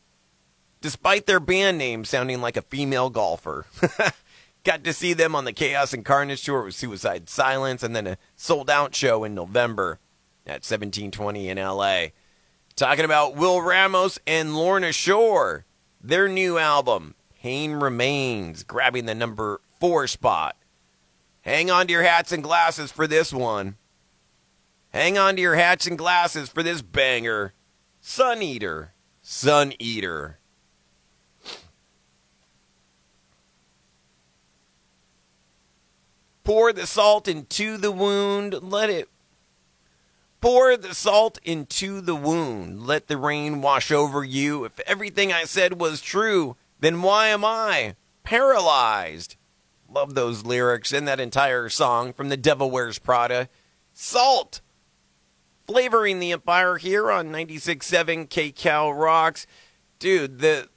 Despite 0.79 1.25
their 1.25 1.41
band 1.41 1.77
name 1.77 2.05
sounding 2.05 2.39
like 2.41 2.55
a 2.55 2.61
female 2.61 3.09
golfer. 3.09 3.65
Got 4.63 4.83
to 4.85 4.93
see 4.93 5.13
them 5.13 5.35
on 5.35 5.45
the 5.45 5.53
Chaos 5.53 5.93
and 5.93 6.05
Carnage 6.05 6.43
tour 6.43 6.63
with 6.63 6.75
Suicide 6.75 7.29
Silence 7.29 7.83
and 7.83 7.95
then 7.95 8.07
a 8.07 8.17
sold 8.37 8.69
out 8.69 8.95
show 8.95 9.23
in 9.23 9.35
November 9.35 9.99
at 10.45 10.63
1720 10.63 11.49
in 11.49 11.57
LA. 11.57 12.07
Talking 12.75 13.05
about 13.05 13.37
Will 13.37 13.61
Ramos 13.61 14.19
and 14.27 14.53
Lorna 14.53 14.91
Shore. 14.91 15.65
Their 16.01 16.27
new 16.27 16.57
album, 16.57 17.15
Pain 17.41 17.71
Remains, 17.71 18.63
grabbing 18.63 19.05
the 19.05 19.15
number 19.15 19.61
four 19.79 20.07
spot. 20.07 20.57
Hang 21.41 21.71
on 21.71 21.87
to 21.87 21.93
your 21.93 22.03
hats 22.03 22.33
and 22.33 22.43
glasses 22.43 22.91
for 22.91 23.07
this 23.07 23.31
one. 23.31 23.77
Hang 24.89 25.17
on 25.17 25.37
to 25.37 25.41
your 25.41 25.55
hats 25.55 25.87
and 25.87 25.97
glasses 25.97 26.49
for 26.49 26.63
this 26.63 26.81
banger. 26.81 27.53
Sun 28.01 28.41
Eater. 28.41 28.93
Sun 29.21 29.73
Eater. 29.79 30.39
Pour 36.43 36.73
the 36.73 36.85
salt 36.85 37.29
into 37.29 37.77
the 37.77 37.91
wound. 37.91 38.61
Let 38.61 38.89
it 38.89 39.07
Pour 40.45 40.77
the 40.77 40.93
salt 40.93 41.39
into 41.43 42.01
the 42.01 42.13
wound. 42.13 42.85
Let 42.85 43.07
the 43.07 43.17
rain 43.17 43.63
wash 43.63 43.89
over 43.91 44.23
you. 44.23 44.63
If 44.63 44.79
everything 44.81 45.33
I 45.33 45.45
said 45.45 45.81
was 45.81 46.01
true, 46.01 46.55
then 46.79 47.01
why 47.01 47.29
am 47.29 47.43
I 47.43 47.95
paralyzed? 48.21 49.37
Love 49.89 50.13
those 50.13 50.45
lyrics 50.45 50.93
and 50.93 51.07
that 51.07 51.19
entire 51.19 51.67
song 51.67 52.13
from 52.13 52.29
The 52.29 52.37
Devil 52.37 52.69
Wears 52.69 52.99
Prada. 52.99 53.49
Salt! 53.91 54.61
flavoring 55.65 56.19
the 56.19 56.33
Empire 56.33 56.77
here 56.77 57.11
on 57.11 57.31
96.7 57.31 58.27
KCal 58.27 58.95
Rocks. 58.95 59.47
Dude, 59.97 60.41
the 60.41 60.69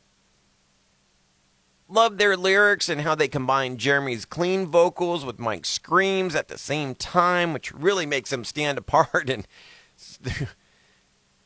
love 1.88 2.18
their 2.18 2.36
lyrics 2.36 2.88
and 2.88 3.00
how 3.00 3.14
they 3.14 3.28
combine 3.28 3.76
Jeremy's 3.76 4.24
clean 4.24 4.66
vocals 4.66 5.24
with 5.24 5.38
Mike's 5.38 5.70
screams 5.70 6.34
at 6.34 6.48
the 6.48 6.58
same 6.58 6.94
time, 6.94 7.52
which 7.52 7.72
really 7.72 8.06
makes 8.06 8.30
them 8.30 8.44
stand 8.44 8.78
apart. 8.78 9.30
And 9.30 9.46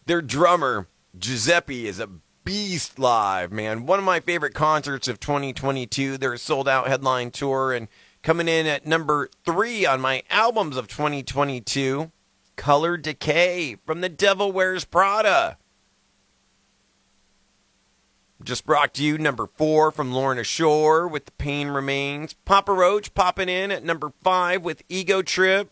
their 0.06 0.22
drummer, 0.22 0.88
Giuseppe, 1.18 1.86
is 1.86 2.00
a 2.00 2.10
beast 2.44 2.98
live, 2.98 3.52
man. 3.52 3.86
One 3.86 3.98
of 3.98 4.04
my 4.04 4.20
favorite 4.20 4.54
concerts 4.54 5.08
of 5.08 5.20
2022. 5.20 6.18
Their 6.18 6.36
sold 6.36 6.68
out 6.68 6.88
headline 6.88 7.30
tour 7.30 7.72
and 7.72 7.88
coming 8.22 8.48
in 8.48 8.66
at 8.66 8.86
number 8.86 9.30
three 9.44 9.86
on 9.86 10.00
my 10.00 10.22
albums 10.30 10.76
of 10.76 10.88
2022. 10.88 12.10
Color 12.56 12.96
Decay 12.96 13.76
from 13.76 14.02
The 14.02 14.08
Devil 14.08 14.52
Wears 14.52 14.84
Prada. 14.84 15.56
Just 18.44 18.66
brought 18.66 18.94
to 18.94 19.04
you 19.04 19.18
number 19.18 19.46
four 19.46 19.92
from 19.92 20.12
Lorna 20.12 20.42
Shore 20.42 21.06
with 21.06 21.26
The 21.26 21.32
Pain 21.32 21.68
Remains. 21.68 22.32
Papa 22.32 22.72
Roach 22.72 23.14
popping 23.14 23.48
in 23.48 23.70
at 23.70 23.84
number 23.84 24.12
five 24.22 24.62
with 24.62 24.82
Ego 24.88 25.22
Trip. 25.22 25.70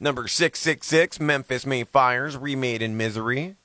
Number 0.00 0.26
666, 0.26 1.20
Memphis 1.20 1.66
May 1.66 1.84
Fires, 1.84 2.36
Remade 2.36 2.82
in 2.82 2.96
Misery. 2.96 3.56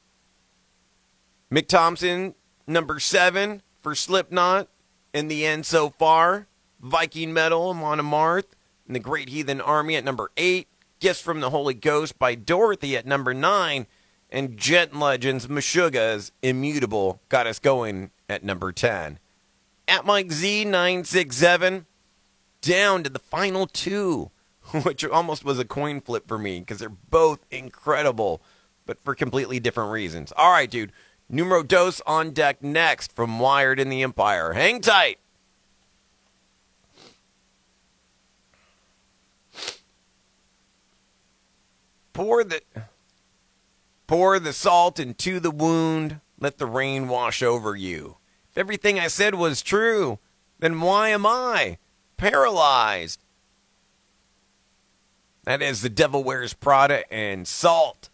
Mick 1.51 1.67
Thompson, 1.67 2.35
number 2.67 2.99
seven 2.99 3.61
for 3.81 3.95
Slipknot, 3.95 4.67
In 5.13 5.29
the 5.29 5.45
End 5.45 5.65
So 5.65 5.89
Far. 5.89 6.47
Viking 6.79 7.33
Metal, 7.33 7.69
Amon 7.69 7.99
Amarth, 7.99 8.53
and 8.85 8.95
the 8.95 8.99
Great 8.99 9.29
Heathen 9.29 9.61
Army 9.61 9.95
at 9.95 10.03
number 10.03 10.31
eight. 10.37 10.67
Gifts 10.99 11.21
from 11.21 11.39
the 11.39 11.49
Holy 11.49 11.73
Ghost 11.73 12.19
by 12.19 12.35
Dorothy 12.35 12.95
at 12.97 13.05
number 13.05 13.33
nine. 13.33 13.87
And 14.29 14.57
Djent 14.57 14.97
Legends, 14.97 15.47
Meshuggah's 15.47 16.31
Immutable 16.41 17.21
got 17.29 17.47
us 17.47 17.59
going 17.59 18.11
at 18.27 18.43
number 18.43 18.71
10. 18.71 19.19
At 19.87 20.05
Mike 20.05 20.27
Z967, 20.27 21.85
down 22.61 23.03
to 23.03 23.09
the 23.09 23.19
final 23.19 23.67
two. 23.67 24.31
which 24.83 25.05
almost 25.05 25.45
was 25.45 25.59
a 25.59 25.65
coin 25.65 26.01
flip 26.01 26.27
for 26.27 26.37
me 26.37 26.59
because 26.59 26.79
they're 26.79 26.89
both 26.89 27.39
incredible, 27.51 28.41
but 28.85 29.01
for 29.03 29.15
completely 29.15 29.59
different 29.59 29.91
reasons. 29.91 30.33
All 30.35 30.51
right, 30.51 30.69
dude. 30.69 30.91
Numero 31.29 31.61
dos 31.61 32.01
on 32.05 32.31
deck 32.31 32.63
next 32.63 33.13
from 33.13 33.39
Wired 33.39 33.79
in 33.79 33.89
the 33.89 34.01
Empire. 34.01 34.53
Hang 34.53 34.79
tight. 34.79 35.19
Pour 42.13 42.43
the 42.43 42.61
pour 44.07 44.39
the 44.39 44.53
salt 44.53 44.99
into 44.99 45.39
the 45.39 45.51
wound. 45.51 46.21
Let 46.39 46.57
the 46.57 46.65
rain 46.65 47.07
wash 47.07 47.43
over 47.43 47.75
you. 47.75 48.17
If 48.49 48.57
everything 48.57 48.99
I 48.99 49.07
said 49.07 49.35
was 49.35 49.61
true, 49.61 50.19
then 50.59 50.81
why 50.81 51.09
am 51.09 51.25
I 51.25 51.77
paralyzed? 52.15 53.21
That 55.43 55.61
is 55.61 55.81
The 55.81 55.89
Devil 55.89 56.23
Wears 56.23 56.53
Prada 56.53 57.11
and 57.13 57.47
Salt. 57.47 58.09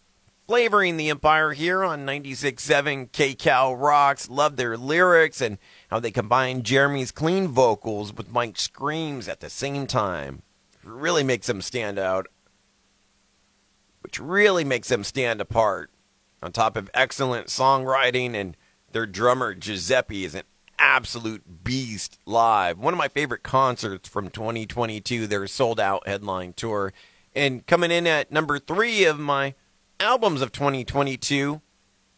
Flavoring 0.46 0.98
the 0.98 1.08
Empire 1.08 1.52
here 1.52 1.82
on 1.82 2.04
96.7 2.04 3.10
KCal 3.10 3.80
Rocks. 3.80 4.28
Love 4.28 4.56
their 4.56 4.76
lyrics 4.76 5.40
and 5.40 5.58
how 5.90 5.98
they 5.98 6.10
combine 6.10 6.62
Jeremy's 6.62 7.10
clean 7.10 7.48
vocals 7.48 8.12
with 8.12 8.30
Mike's 8.30 8.62
screams 8.62 9.26
at 9.26 9.40
the 9.40 9.48
same 9.48 9.86
time. 9.86 10.42
Really 10.84 11.24
makes 11.24 11.46
them 11.46 11.62
stand 11.62 11.98
out. 11.98 12.26
Which 14.04 14.20
really 14.20 14.64
makes 14.64 14.88
them 14.88 15.02
stand 15.02 15.40
apart. 15.40 15.90
On 16.42 16.52
top 16.52 16.76
of 16.76 16.90
excellent 16.92 17.46
songwriting 17.46 18.34
and 18.34 18.54
their 18.92 19.06
drummer 19.06 19.54
Giuseppe 19.54 20.26
is 20.26 20.34
an 20.34 20.42
absolute 20.78 21.64
beast 21.64 22.18
live. 22.26 22.78
One 22.78 22.92
of 22.92 22.98
my 22.98 23.08
favorite 23.08 23.42
concerts 23.42 24.06
from 24.06 24.28
2022, 24.28 25.26
their 25.26 25.46
sold 25.46 25.80
out 25.80 26.06
headline 26.06 26.52
tour. 26.52 26.92
And 27.34 27.66
coming 27.66 27.90
in 27.90 28.06
at 28.06 28.30
number 28.30 28.58
three 28.58 29.04
of 29.04 29.18
my 29.18 29.54
albums 29.98 30.42
of 30.42 30.52
2022, 30.52 31.62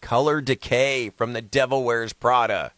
Color 0.00 0.40
Decay 0.40 1.10
from 1.10 1.34
The 1.34 1.40
Devil 1.40 1.84
Wears 1.84 2.12
Prada. 2.12 2.72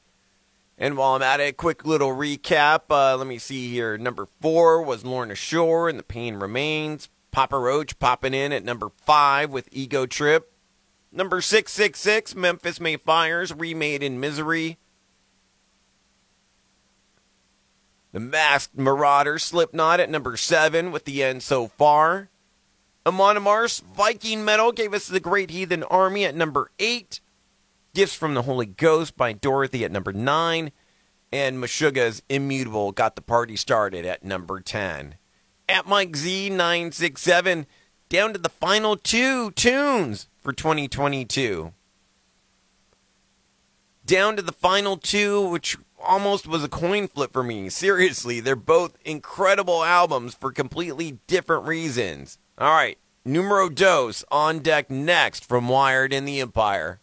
And 0.77 0.99
while 0.99 1.15
I'm 1.15 1.23
at 1.23 1.41
it, 1.41 1.57
quick 1.57 1.87
little 1.87 2.11
recap. 2.11 2.83
Uh, 2.91 3.17
let 3.17 3.27
me 3.27 3.39
see 3.39 3.71
here. 3.73 3.97
Number 3.97 4.29
four 4.43 4.83
was 4.83 5.03
Lorna 5.03 5.35
Shore 5.35 5.89
and 5.89 5.99
The 5.99 6.05
Pain 6.05 6.37
Remains. 6.37 7.09
Papa 7.31 7.59
Roach 7.59 7.99
popping 7.99 8.35
in 8.35 8.53
at 8.53 8.65
number 8.65 8.89
five 9.05 9.51
with 9.51 9.69
Ego 9.73 10.07
Trip. 10.07 10.53
Number 11.11 11.41
666, 11.41 12.35
Memphis 12.35 12.81
May 12.81 12.97
Fires, 12.97 13.55
Remade 13.55 14.03
in 14.03 14.21
Misery. 14.21 14.79
The 18.13 18.21
Masked 18.21 18.77
Marauder, 18.77 19.39
Slipknot 19.39 20.01
at 20.01 20.11
number 20.11 20.37
seven 20.37 20.93
with 20.93 21.05
the 21.05 21.23
end 21.23 21.43
so 21.43 21.69
far. 21.69 22.31
Amon 23.07 23.37
Amarth's 23.37 23.81
Viking 23.81 24.45
Metal 24.45 24.73
gave 24.73 24.93
us 24.93 25.09
the 25.09 25.21
Great 25.21 25.51
Heathen 25.51 25.83
Army 25.85 26.25
at 26.25 26.35
number 26.35 26.71
eight. 26.79 27.21
Gifts 27.95 28.15
from 28.15 28.35
the 28.35 28.43
Holy 28.43 28.67
Ghost 28.67 29.17
by 29.17 29.33
Dorothy 29.33 29.85
at 29.85 29.93
number 29.93 30.13
nine. 30.13 30.73
And 31.33 31.59
Meshuggah's 31.59 32.23
Immutable 32.29 32.93
got 32.93 33.15
the 33.15 33.23
party 33.23 33.57
started 33.57 34.05
at 34.05 34.25
number 34.25 34.61
10. 34.61 35.17
At 35.69 35.87
Mike 35.87 36.13
Z967, 36.13 37.67
down 38.09 38.33
to 38.33 38.39
the 38.39 38.49
final 38.49 38.97
two 38.97 39.51
tunes 39.51 40.29
for 40.41 40.53
2022. 40.53 41.73
Down 44.07 44.37
to 44.37 44.43
the 44.43 44.53
final 44.53 44.97
two, 44.97 45.47
which 45.47 45.77
almost 46.03 46.47
was 46.47 46.65
a 46.65 46.69
coin 46.69 47.07
flip 47.07 47.33
for 47.33 47.43
me. 47.43 47.69
Seriously, 47.69 48.41
they're 48.41 48.57
both 48.57 48.97
incredible 49.05 49.85
albums 49.85 50.35
for 50.35 50.53
completely 50.53 51.19
different 51.27 51.67
reasons. 51.67 52.39
All 52.57 52.73
right, 52.73 52.97
numero 53.25 53.69
dos 53.69 54.25
on 54.31 54.61
deck 54.61 54.91
next 54.91 55.45
from 55.45 55.69
Wired 55.69 56.15
in 56.15 56.25
the 56.25 56.41
Empire. 56.41 57.01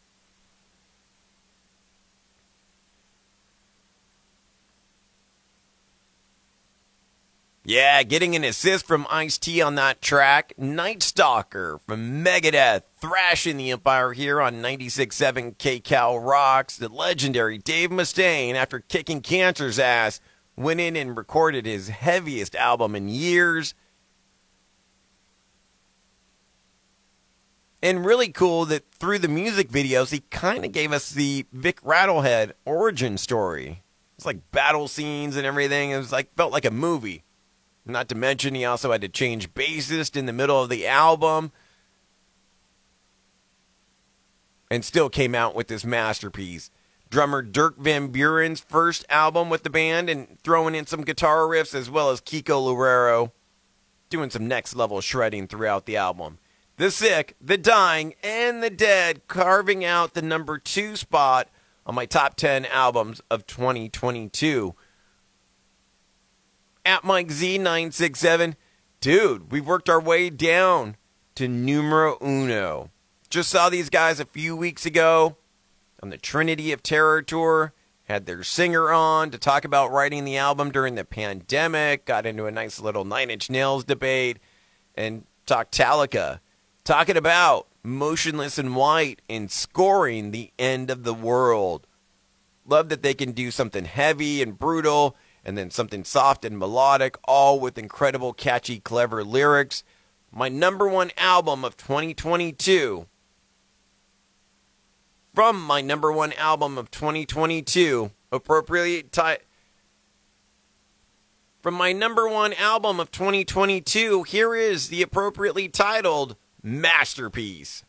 Yeah, 7.68 8.04
getting 8.04 8.36
an 8.36 8.44
assist 8.44 8.86
from 8.86 9.08
Ice 9.10 9.40
T 9.40 9.60
on 9.60 9.74
that 9.74 10.00
track. 10.00 10.54
Night 10.56 11.02
Stalker 11.02 11.80
from 11.80 12.24
Megadeth, 12.24 12.84
thrashing 13.02 13.58
the 13.58 13.72
Empire 13.72 14.14
here 14.14 14.40
on 14.40 14.62
96.7 14.62 15.56
KCal 15.58 16.24
Rocks. 16.24 16.78
The 16.78 16.90
legendary 16.90 17.58
Dave 17.58 17.90
Mustaine, 17.90 18.54
after 18.54 18.82
kicking 18.82 19.20
cancer's 19.20 19.80
ass, 19.80 20.22
went 20.56 20.80
in 20.80 20.96
and 20.96 21.18
recorded 21.18 21.66
his 21.66 21.90
heaviest 21.90 22.54
album 22.54 22.96
in 22.96 23.08
years. 23.08 23.74
And 27.82 28.06
really 28.06 28.30
cool 28.30 28.66
that 28.66 28.84
through 28.92 29.18
the 29.20 29.28
music 29.28 29.70
videos, 29.70 30.12
he 30.12 30.20
kind 30.30 30.66
of 30.66 30.72
gave 30.72 30.92
us 30.92 31.12
the 31.12 31.48
Vic 31.52 31.82
Rattlehead 31.82 32.52
origin 32.64 33.18
story. 33.18 33.82
It's 34.18 34.26
like 34.28 34.52
battle 34.52 34.88
scenes 34.88 35.36
and 35.36 35.48
everything. 35.48 35.90
It 35.90 35.98
was 35.98 36.12
like 36.12 36.32
felt 36.36 36.52
like 36.52 36.66
a 36.66 36.72
movie. 36.72 37.25
Not 37.86 38.10
to 38.10 38.16
mention, 38.16 38.56
he 38.56 38.66
also 38.66 38.92
had 38.92 39.02
to 39.02 39.10
change 39.10 39.54
bassist 39.54 40.16
in 40.16 40.26
the 40.26 40.34
middle 40.34 40.62
of 40.62 40.70
the 40.70 40.88
album. 40.88 41.52
And 44.72 44.84
still 44.84 45.10
came 45.10 45.36
out 45.36 45.56
with 45.56 45.68
this 45.68 45.86
masterpiece. 45.86 46.72
Drummer 47.10 47.44
Dirk 47.44 47.78
Verbeuren's 47.78 48.60
first 48.60 49.06
album 49.10 49.50
with 49.50 49.62
the 49.64 49.70
band 49.70 50.10
and 50.10 50.40
throwing 50.44 50.74
in 50.74 50.88
some 50.88 51.04
guitar 51.04 51.42
riffs 51.42 51.76
as 51.76 51.90
well 51.90 52.10
as 52.10 52.20
Kiko 52.20 52.44
Loureiro 52.44 53.32
doing 54.10 54.32
some 54.32 54.48
next 54.48 54.76
level 54.76 55.02
shredding 55.02 55.48
throughout 55.48 55.86
the 55.86 55.98
album. 55.98 56.40
The 56.78 56.92
Sick, 56.92 57.36
The 57.40 57.58
Dying, 57.58 58.16
and 58.24 58.62
The 58.62 58.70
Dead 58.70 59.28
carving 59.28 59.86
out 59.86 60.14
the 60.14 60.22
number 60.22 60.58
two 60.58 60.96
spot 60.96 61.48
on 61.86 61.96
my 61.96 62.06
top 62.06 62.36
10 62.36 62.66
albums 62.66 63.22
of 63.30 63.46
2022 63.46 64.76
at 66.86 67.04
Mike 67.04 67.30
Z967. 67.30 68.56
Dude, 69.02 69.52
we've 69.52 69.66
worked 69.66 69.90
our 69.90 70.00
way 70.00 70.30
down 70.30 70.96
to 71.36 71.48
numero 71.48 72.18
uno. 72.22 72.92
Just 73.30 73.50
saw 73.50 73.70
these 73.70 73.90
guys 73.90 74.20
a 74.20 74.26
few 74.26 74.56
weeks 74.56 74.86
ago 74.86 75.36
on 76.02 76.10
the 76.10 76.18
Trinity 76.18 76.72
of 76.72 76.84
Terror 76.84 77.22
tour. 77.22 77.74
Had 78.06 78.28
their 78.28 78.44
singer 78.44 78.92
on 78.92 79.32
to 79.32 79.38
talk 79.40 79.66
about 79.66 79.92
writing 79.92 80.26
the 80.26 80.38
album 80.38 80.72
during 80.72 80.94
the 80.94 81.04
pandemic. 81.04 82.06
Got 82.06 82.28
into 82.28 82.46
a 82.46 82.52
nice 82.52 82.80
little 82.80 83.04
Nine 83.04 83.32
Inch 83.32 83.50
Nails 83.50 83.84
debate 83.84 84.38
and 84.94 85.26
talked 85.48 85.76
Talica. 85.76 86.40
Talking 86.84 87.18
about 87.18 87.68
Motionless 87.82 88.60
in 88.60 88.76
White 88.76 89.22
and 89.28 89.50
scoring 89.50 90.32
the 90.32 90.52
end 90.60 90.92
of 90.92 91.04
the 91.04 91.16
world. 91.16 91.88
Love 92.68 92.90
that 92.90 93.02
they 93.02 93.14
can 93.14 93.32
do 93.32 93.50
something 93.50 93.86
heavy 93.86 94.42
and 94.42 94.58
brutal 94.58 95.16
and 95.46 95.58
then 95.58 95.70
something 95.70 96.04
soft 96.04 96.44
and 96.44 96.58
melodic, 96.58 97.18
all 97.24 97.60
with 97.60 97.78
incredible, 97.78 98.34
catchy, 98.34 98.80
clever 98.80 99.24
lyrics. 99.24 99.84
my 100.32 100.50
number 100.50 100.88
one 100.88 101.12
album 101.18 101.64
of 101.64 101.78
2022. 101.78 103.06
From 105.34 105.62
my 105.62 105.82
number 105.82 106.12
one 106.12 106.34
album 106.34 106.78
of 106.78 106.90
2022, 106.92 108.12
appropriately 108.32 109.04
titled. 109.04 109.46
From 111.62 111.74
my 111.74 111.94
number 111.94 112.28
one 112.28 112.54
album 112.54 113.00
of 113.00 113.12
2022, 113.12 114.24
here 114.24 114.56
is 114.56 114.90
the 114.90 115.02
appropriately 115.02 115.68
titled 115.68 116.36
Masterpiece. 116.62 117.84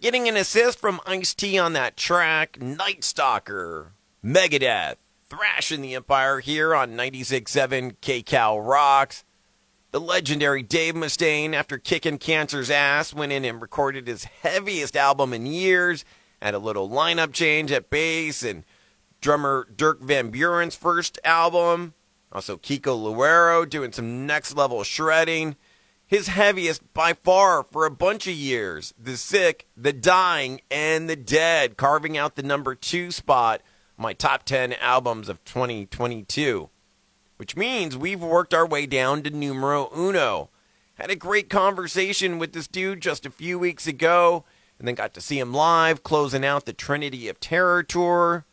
Getting 0.00 0.28
an 0.28 0.36
assist 0.36 0.78
from 0.78 1.00
Ice 1.06 1.34
T 1.34 1.58
on 1.58 1.74
that 1.74 1.96
track, 1.96 2.60
Night 2.60 3.04
Stalker, 3.04 3.92
Megadeth, 4.24 4.96
thrashing 5.32 5.80
the 5.80 5.94
Empire 5.94 6.40
here 6.40 6.74
on 6.74 6.90
96.7 6.90 7.96
KCal 8.02 8.68
Rocks. 8.68 9.24
The 9.90 9.98
legendary 9.98 10.62
Dave 10.62 10.92
Mustaine, 10.92 11.54
after 11.54 11.78
kicking 11.78 12.18
cancer's 12.18 12.68
ass, 12.68 13.14
went 13.14 13.32
in 13.32 13.42
and 13.46 13.62
recorded 13.62 14.06
his 14.06 14.24
heaviest 14.24 14.94
album 14.94 15.32
in 15.32 15.46
years, 15.46 16.04
had 16.42 16.52
a 16.52 16.58
little 16.58 16.86
lineup 16.86 17.32
change 17.32 17.72
at 17.72 17.88
bass, 17.88 18.42
and 18.42 18.64
drummer 19.22 19.66
Dirk 19.74 20.02
Verbeuren's 20.02 20.76
first 20.76 21.18
album. 21.24 21.94
Also, 22.30 22.58
Kiko 22.58 23.02
Loureiro 23.02 23.66
doing 23.66 23.92
some 23.92 24.26
next 24.26 24.54
level 24.54 24.84
shredding. 24.84 25.56
His 26.06 26.28
heaviest 26.28 26.92
by 26.92 27.14
far 27.14 27.62
for 27.62 27.86
a 27.86 27.90
bunch 27.90 28.26
of 28.26 28.34
years. 28.34 28.92
The 29.02 29.16
Sick, 29.16 29.66
The 29.78 29.94
Dying, 29.94 30.60
and 30.70 31.08
The 31.08 31.16
Dead, 31.16 31.78
carving 31.78 32.18
out 32.18 32.36
the 32.36 32.42
number 32.42 32.74
two 32.74 33.10
spot, 33.10 33.62
my 33.96 34.12
top 34.12 34.44
10 34.44 34.74
albums 34.74 35.28
of 35.28 35.44
2022 35.44 36.70
which 37.42 37.56
means 37.56 37.96
we've 37.96 38.22
worked 38.22 38.54
our 38.54 38.64
way 38.64 38.86
down 38.86 39.20
to 39.20 39.28
numero 39.28 39.90
uno. 39.96 40.48
Had 40.94 41.10
a 41.10 41.16
great 41.16 41.50
conversation 41.50 42.38
with 42.38 42.52
this 42.52 42.68
dude 42.68 43.00
just 43.00 43.26
a 43.26 43.32
few 43.32 43.58
weeks 43.58 43.88
ago, 43.88 44.44
and 44.78 44.86
then 44.86 44.94
got 44.94 45.12
to 45.14 45.20
see 45.20 45.40
him 45.40 45.52
live 45.52 46.04
closing 46.04 46.44
out 46.44 46.66
the 46.66 46.72
Trinity 46.72 47.28
of 47.28 47.40
Terror 47.40 47.82
tour. 47.82 48.44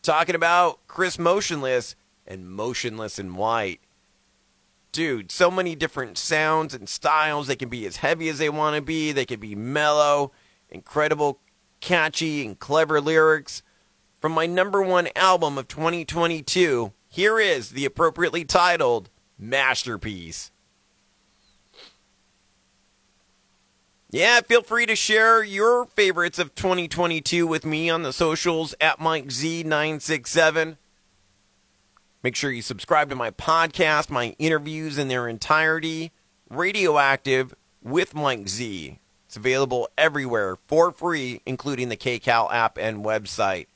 Talking 0.00 0.36
about 0.36 0.86
Chris 0.86 1.18
Motionless 1.18 1.96
and 2.24 2.48
Motionless 2.48 3.18
in 3.18 3.34
White. 3.34 3.80
Dude, 4.92 5.32
so 5.32 5.50
many 5.50 5.74
different 5.74 6.16
sounds 6.16 6.72
and 6.72 6.88
styles. 6.88 7.48
They 7.48 7.56
can 7.56 7.68
be 7.68 7.84
as 7.84 7.96
heavy 7.96 8.28
as 8.28 8.38
they 8.38 8.48
want 8.48 8.76
to 8.76 8.80
be, 8.80 9.10
they 9.10 9.26
can 9.26 9.40
be 9.40 9.56
mellow, 9.56 10.30
incredible, 10.70 11.40
catchy, 11.80 12.46
and 12.46 12.56
clever 12.56 13.00
lyrics. 13.00 13.64
From 14.24 14.32
my 14.32 14.46
number 14.46 14.82
one 14.82 15.08
album 15.16 15.58
of 15.58 15.68
2022, 15.68 16.94
here 17.10 17.38
is 17.38 17.72
the 17.72 17.84
appropriately 17.84 18.42
titled 18.42 19.10
Masterpiece. 19.38 20.50
Yeah, 24.08 24.40
feel 24.40 24.62
free 24.62 24.86
to 24.86 24.96
share 24.96 25.44
your 25.44 25.84
favorites 25.84 26.38
of 26.38 26.54
2022 26.54 27.46
with 27.46 27.66
me 27.66 27.90
on 27.90 28.02
the 28.02 28.14
socials 28.14 28.74
at 28.80 28.98
MikeZ967. 28.98 30.78
Make 32.22 32.34
sure 32.34 32.50
you 32.50 32.62
subscribe 32.62 33.10
to 33.10 33.16
my 33.16 33.30
podcast, 33.30 34.08
my 34.08 34.34
interviews 34.38 34.96
in 34.96 35.08
their 35.08 35.28
entirety, 35.28 36.12
Radioactive 36.48 37.54
with 37.82 38.14
Mike 38.14 38.48
Z. 38.48 39.00
It's 39.26 39.36
available 39.36 39.90
everywhere 39.98 40.56
for 40.56 40.92
free, 40.92 41.42
including 41.44 41.90
the 41.90 41.98
KCal 41.98 42.50
app 42.50 42.78
and 42.78 43.04
website. 43.04 43.66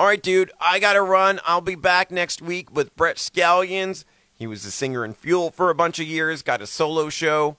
All 0.00 0.06
right, 0.06 0.22
dude, 0.22 0.50
I 0.58 0.78
got 0.78 0.94
to 0.94 1.02
run. 1.02 1.40
I'll 1.44 1.60
be 1.60 1.74
back 1.74 2.10
next 2.10 2.40
week 2.40 2.74
with 2.74 2.96
Brett 2.96 3.16
Scallions. 3.16 4.06
He 4.32 4.46
was 4.46 4.62
the 4.62 4.70
singer 4.70 5.04
in 5.04 5.12
Fuel 5.12 5.50
for 5.50 5.68
a 5.68 5.74
bunch 5.74 5.98
of 5.98 6.06
years, 6.06 6.42
got 6.42 6.62
a 6.62 6.66
solo 6.66 7.10
show 7.10 7.58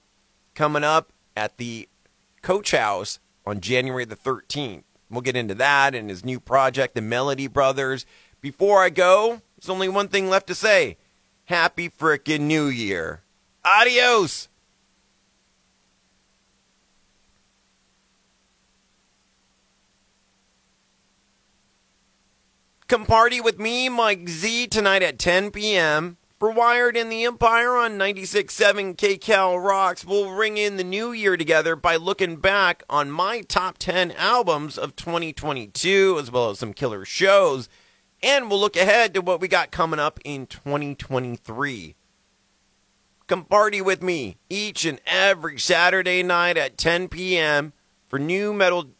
coming 0.56 0.82
up 0.82 1.12
at 1.36 1.56
the 1.58 1.88
Coach 2.42 2.72
House 2.72 3.20
on 3.46 3.60
January 3.60 4.04
the 4.04 4.16
13th. 4.16 4.82
We'll 5.08 5.20
get 5.20 5.36
into 5.36 5.54
that 5.54 5.94
and 5.94 6.10
his 6.10 6.24
new 6.24 6.40
project, 6.40 6.96
the 6.96 7.00
Melody 7.00 7.46
Brothers. 7.46 8.06
Before 8.40 8.82
I 8.82 8.90
go, 8.90 9.40
there's 9.56 9.70
only 9.70 9.88
one 9.88 10.08
thing 10.08 10.28
left 10.28 10.48
to 10.48 10.56
say 10.56 10.96
Happy 11.44 11.88
frickin' 11.88 12.40
New 12.40 12.66
Year. 12.66 13.22
Adios. 13.64 14.48
Come 22.92 23.06
party 23.06 23.40
with 23.40 23.58
me, 23.58 23.88
Mike 23.88 24.28
Z, 24.28 24.66
tonight 24.66 25.02
at 25.02 25.18
10 25.18 25.50
p.m. 25.50 26.18
For 26.38 26.50
Wired 26.50 26.94
in 26.94 27.08
the 27.08 27.24
Empire 27.24 27.74
on 27.74 27.92
96.7 27.92 28.96
KCal 28.96 29.64
Rocks, 29.64 30.04
we'll 30.04 30.30
ring 30.32 30.58
in 30.58 30.76
the 30.76 30.84
new 30.84 31.10
year 31.10 31.38
together 31.38 31.74
by 31.74 31.96
looking 31.96 32.36
back 32.36 32.82
on 32.90 33.10
my 33.10 33.40
top 33.40 33.78
10 33.78 34.10
albums 34.10 34.76
of 34.76 34.94
2022, 34.94 36.18
as 36.20 36.30
well 36.30 36.50
as 36.50 36.58
some 36.58 36.74
killer 36.74 37.06
shows. 37.06 37.70
And 38.22 38.50
we'll 38.50 38.60
look 38.60 38.76
ahead 38.76 39.14
to 39.14 39.22
what 39.22 39.40
we 39.40 39.48
got 39.48 39.70
coming 39.70 39.98
up 39.98 40.20
in 40.22 40.46
2023. 40.46 41.96
Come 43.26 43.44
party 43.46 43.80
with 43.80 44.02
me 44.02 44.36
each 44.50 44.84
and 44.84 45.00
every 45.06 45.58
Saturday 45.58 46.22
night 46.22 46.58
at 46.58 46.76
10 46.76 47.08
p.m. 47.08 47.72
for 48.06 48.18
new 48.18 48.52
metal 48.52 48.90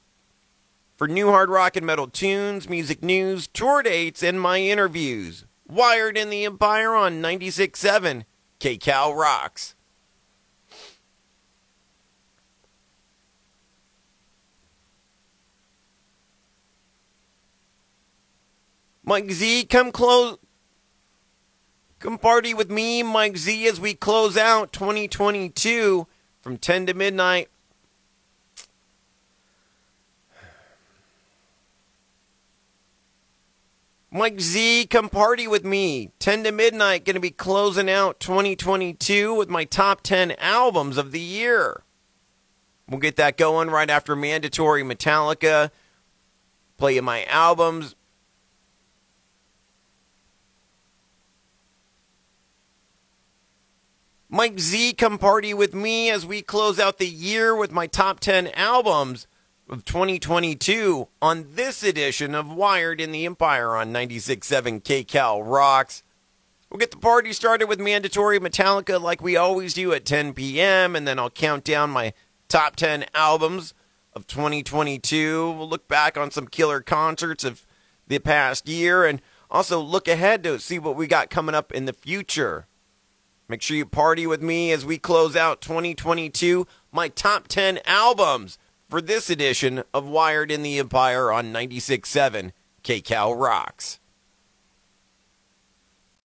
for 1.02 1.08
new 1.08 1.32
hard 1.32 1.50
rock 1.50 1.74
and 1.74 1.84
metal 1.84 2.06
tunes, 2.06 2.68
music 2.68 3.02
news, 3.02 3.48
tour 3.48 3.82
dates, 3.82 4.22
and 4.22 4.40
my 4.40 4.60
interviews. 4.60 5.44
Wired 5.66 6.16
in 6.16 6.30
the 6.30 6.44
Empire 6.44 6.94
on 6.94 7.20
96.7 7.20 8.24
KCal 8.60 9.16
Rocks. 9.16 9.74
Mike 19.02 19.32
Z, 19.32 19.64
come 19.64 19.90
close. 19.90 20.38
Come 21.98 22.16
party 22.16 22.54
with 22.54 22.70
me, 22.70 23.02
Mike 23.02 23.36
Z, 23.36 23.66
as 23.66 23.80
we 23.80 23.94
close 23.94 24.36
out 24.36 24.72
2022 24.72 26.06
from 26.40 26.58
10 26.58 26.86
to 26.86 26.94
midnight 26.94 27.48
Mike 34.14 34.40
Z, 34.40 34.88
come 34.90 35.08
party 35.08 35.48
with 35.48 35.64
me. 35.64 36.10
10 36.18 36.44
to 36.44 36.52
midnight, 36.52 37.06
going 37.06 37.14
to 37.14 37.20
be 37.20 37.30
closing 37.30 37.88
out 37.88 38.20
2022 38.20 39.32
with 39.32 39.48
my 39.48 39.64
top 39.64 40.02
10 40.02 40.32
albums 40.32 40.98
of 40.98 41.12
the 41.12 41.20
year. 41.20 41.82
We'll 42.86 43.00
get 43.00 43.16
that 43.16 43.38
going 43.38 43.70
right 43.70 43.88
after 43.88 44.14
Mandatory 44.14 44.82
Metallica. 44.82 45.70
Play 46.76 47.00
my 47.00 47.24
albums. 47.24 47.94
Mike 54.28 54.60
Z, 54.60 54.92
come 54.92 55.16
party 55.16 55.54
with 55.54 55.74
me 55.74 56.10
as 56.10 56.26
we 56.26 56.42
close 56.42 56.78
out 56.78 56.98
the 56.98 57.08
year 57.08 57.56
with 57.56 57.72
my 57.72 57.86
top 57.86 58.20
10 58.20 58.48
albums 58.48 59.26
of 59.68 59.84
2022 59.84 61.08
on 61.20 61.46
this 61.54 61.82
edition 61.82 62.34
of 62.34 62.52
Wired 62.52 63.00
in 63.00 63.12
the 63.12 63.24
Empire 63.26 63.76
on 63.76 63.92
96.7 63.92 64.82
KCal 64.82 65.42
Rocks. 65.44 66.02
We'll 66.70 66.78
get 66.78 66.90
the 66.90 66.96
party 66.96 67.32
started 67.32 67.68
with 67.68 67.80
mandatory 67.80 68.40
Metallica 68.40 69.00
like 69.00 69.22
we 69.22 69.36
always 69.36 69.74
do 69.74 69.92
at 69.92 70.04
10 70.04 70.34
p.m., 70.34 70.96
and 70.96 71.06
then 71.06 71.18
I'll 71.18 71.30
count 71.30 71.64
down 71.64 71.90
my 71.90 72.12
top 72.48 72.76
10 72.76 73.06
albums 73.14 73.74
of 74.14 74.26
2022. 74.26 75.50
We'll 75.52 75.68
look 75.68 75.88
back 75.88 76.16
on 76.16 76.30
some 76.30 76.48
killer 76.48 76.80
concerts 76.80 77.44
of 77.44 77.66
the 78.08 78.18
past 78.18 78.68
year 78.68 79.04
and 79.04 79.22
also 79.50 79.80
look 79.80 80.08
ahead 80.08 80.42
to 80.44 80.58
see 80.58 80.78
what 80.78 80.96
we 80.96 81.06
got 81.06 81.30
coming 81.30 81.54
up 81.54 81.72
in 81.72 81.84
the 81.84 81.92
future. 81.92 82.66
Make 83.48 83.62
sure 83.62 83.76
you 83.76 83.86
party 83.86 84.26
with 84.26 84.42
me 84.42 84.72
as 84.72 84.84
we 84.84 84.98
close 84.98 85.36
out 85.36 85.60
2022, 85.60 86.66
my 86.90 87.08
top 87.08 87.48
10 87.48 87.80
albums 87.84 88.58
for 88.92 89.00
this 89.00 89.30
edition 89.30 89.82
of 89.94 90.06
Wired 90.06 90.50
in 90.50 90.62
the 90.62 90.78
Empire 90.78 91.32
on 91.32 91.50
96.7 91.50 92.52
KCal 92.84 93.40
Rocks. 93.40 93.98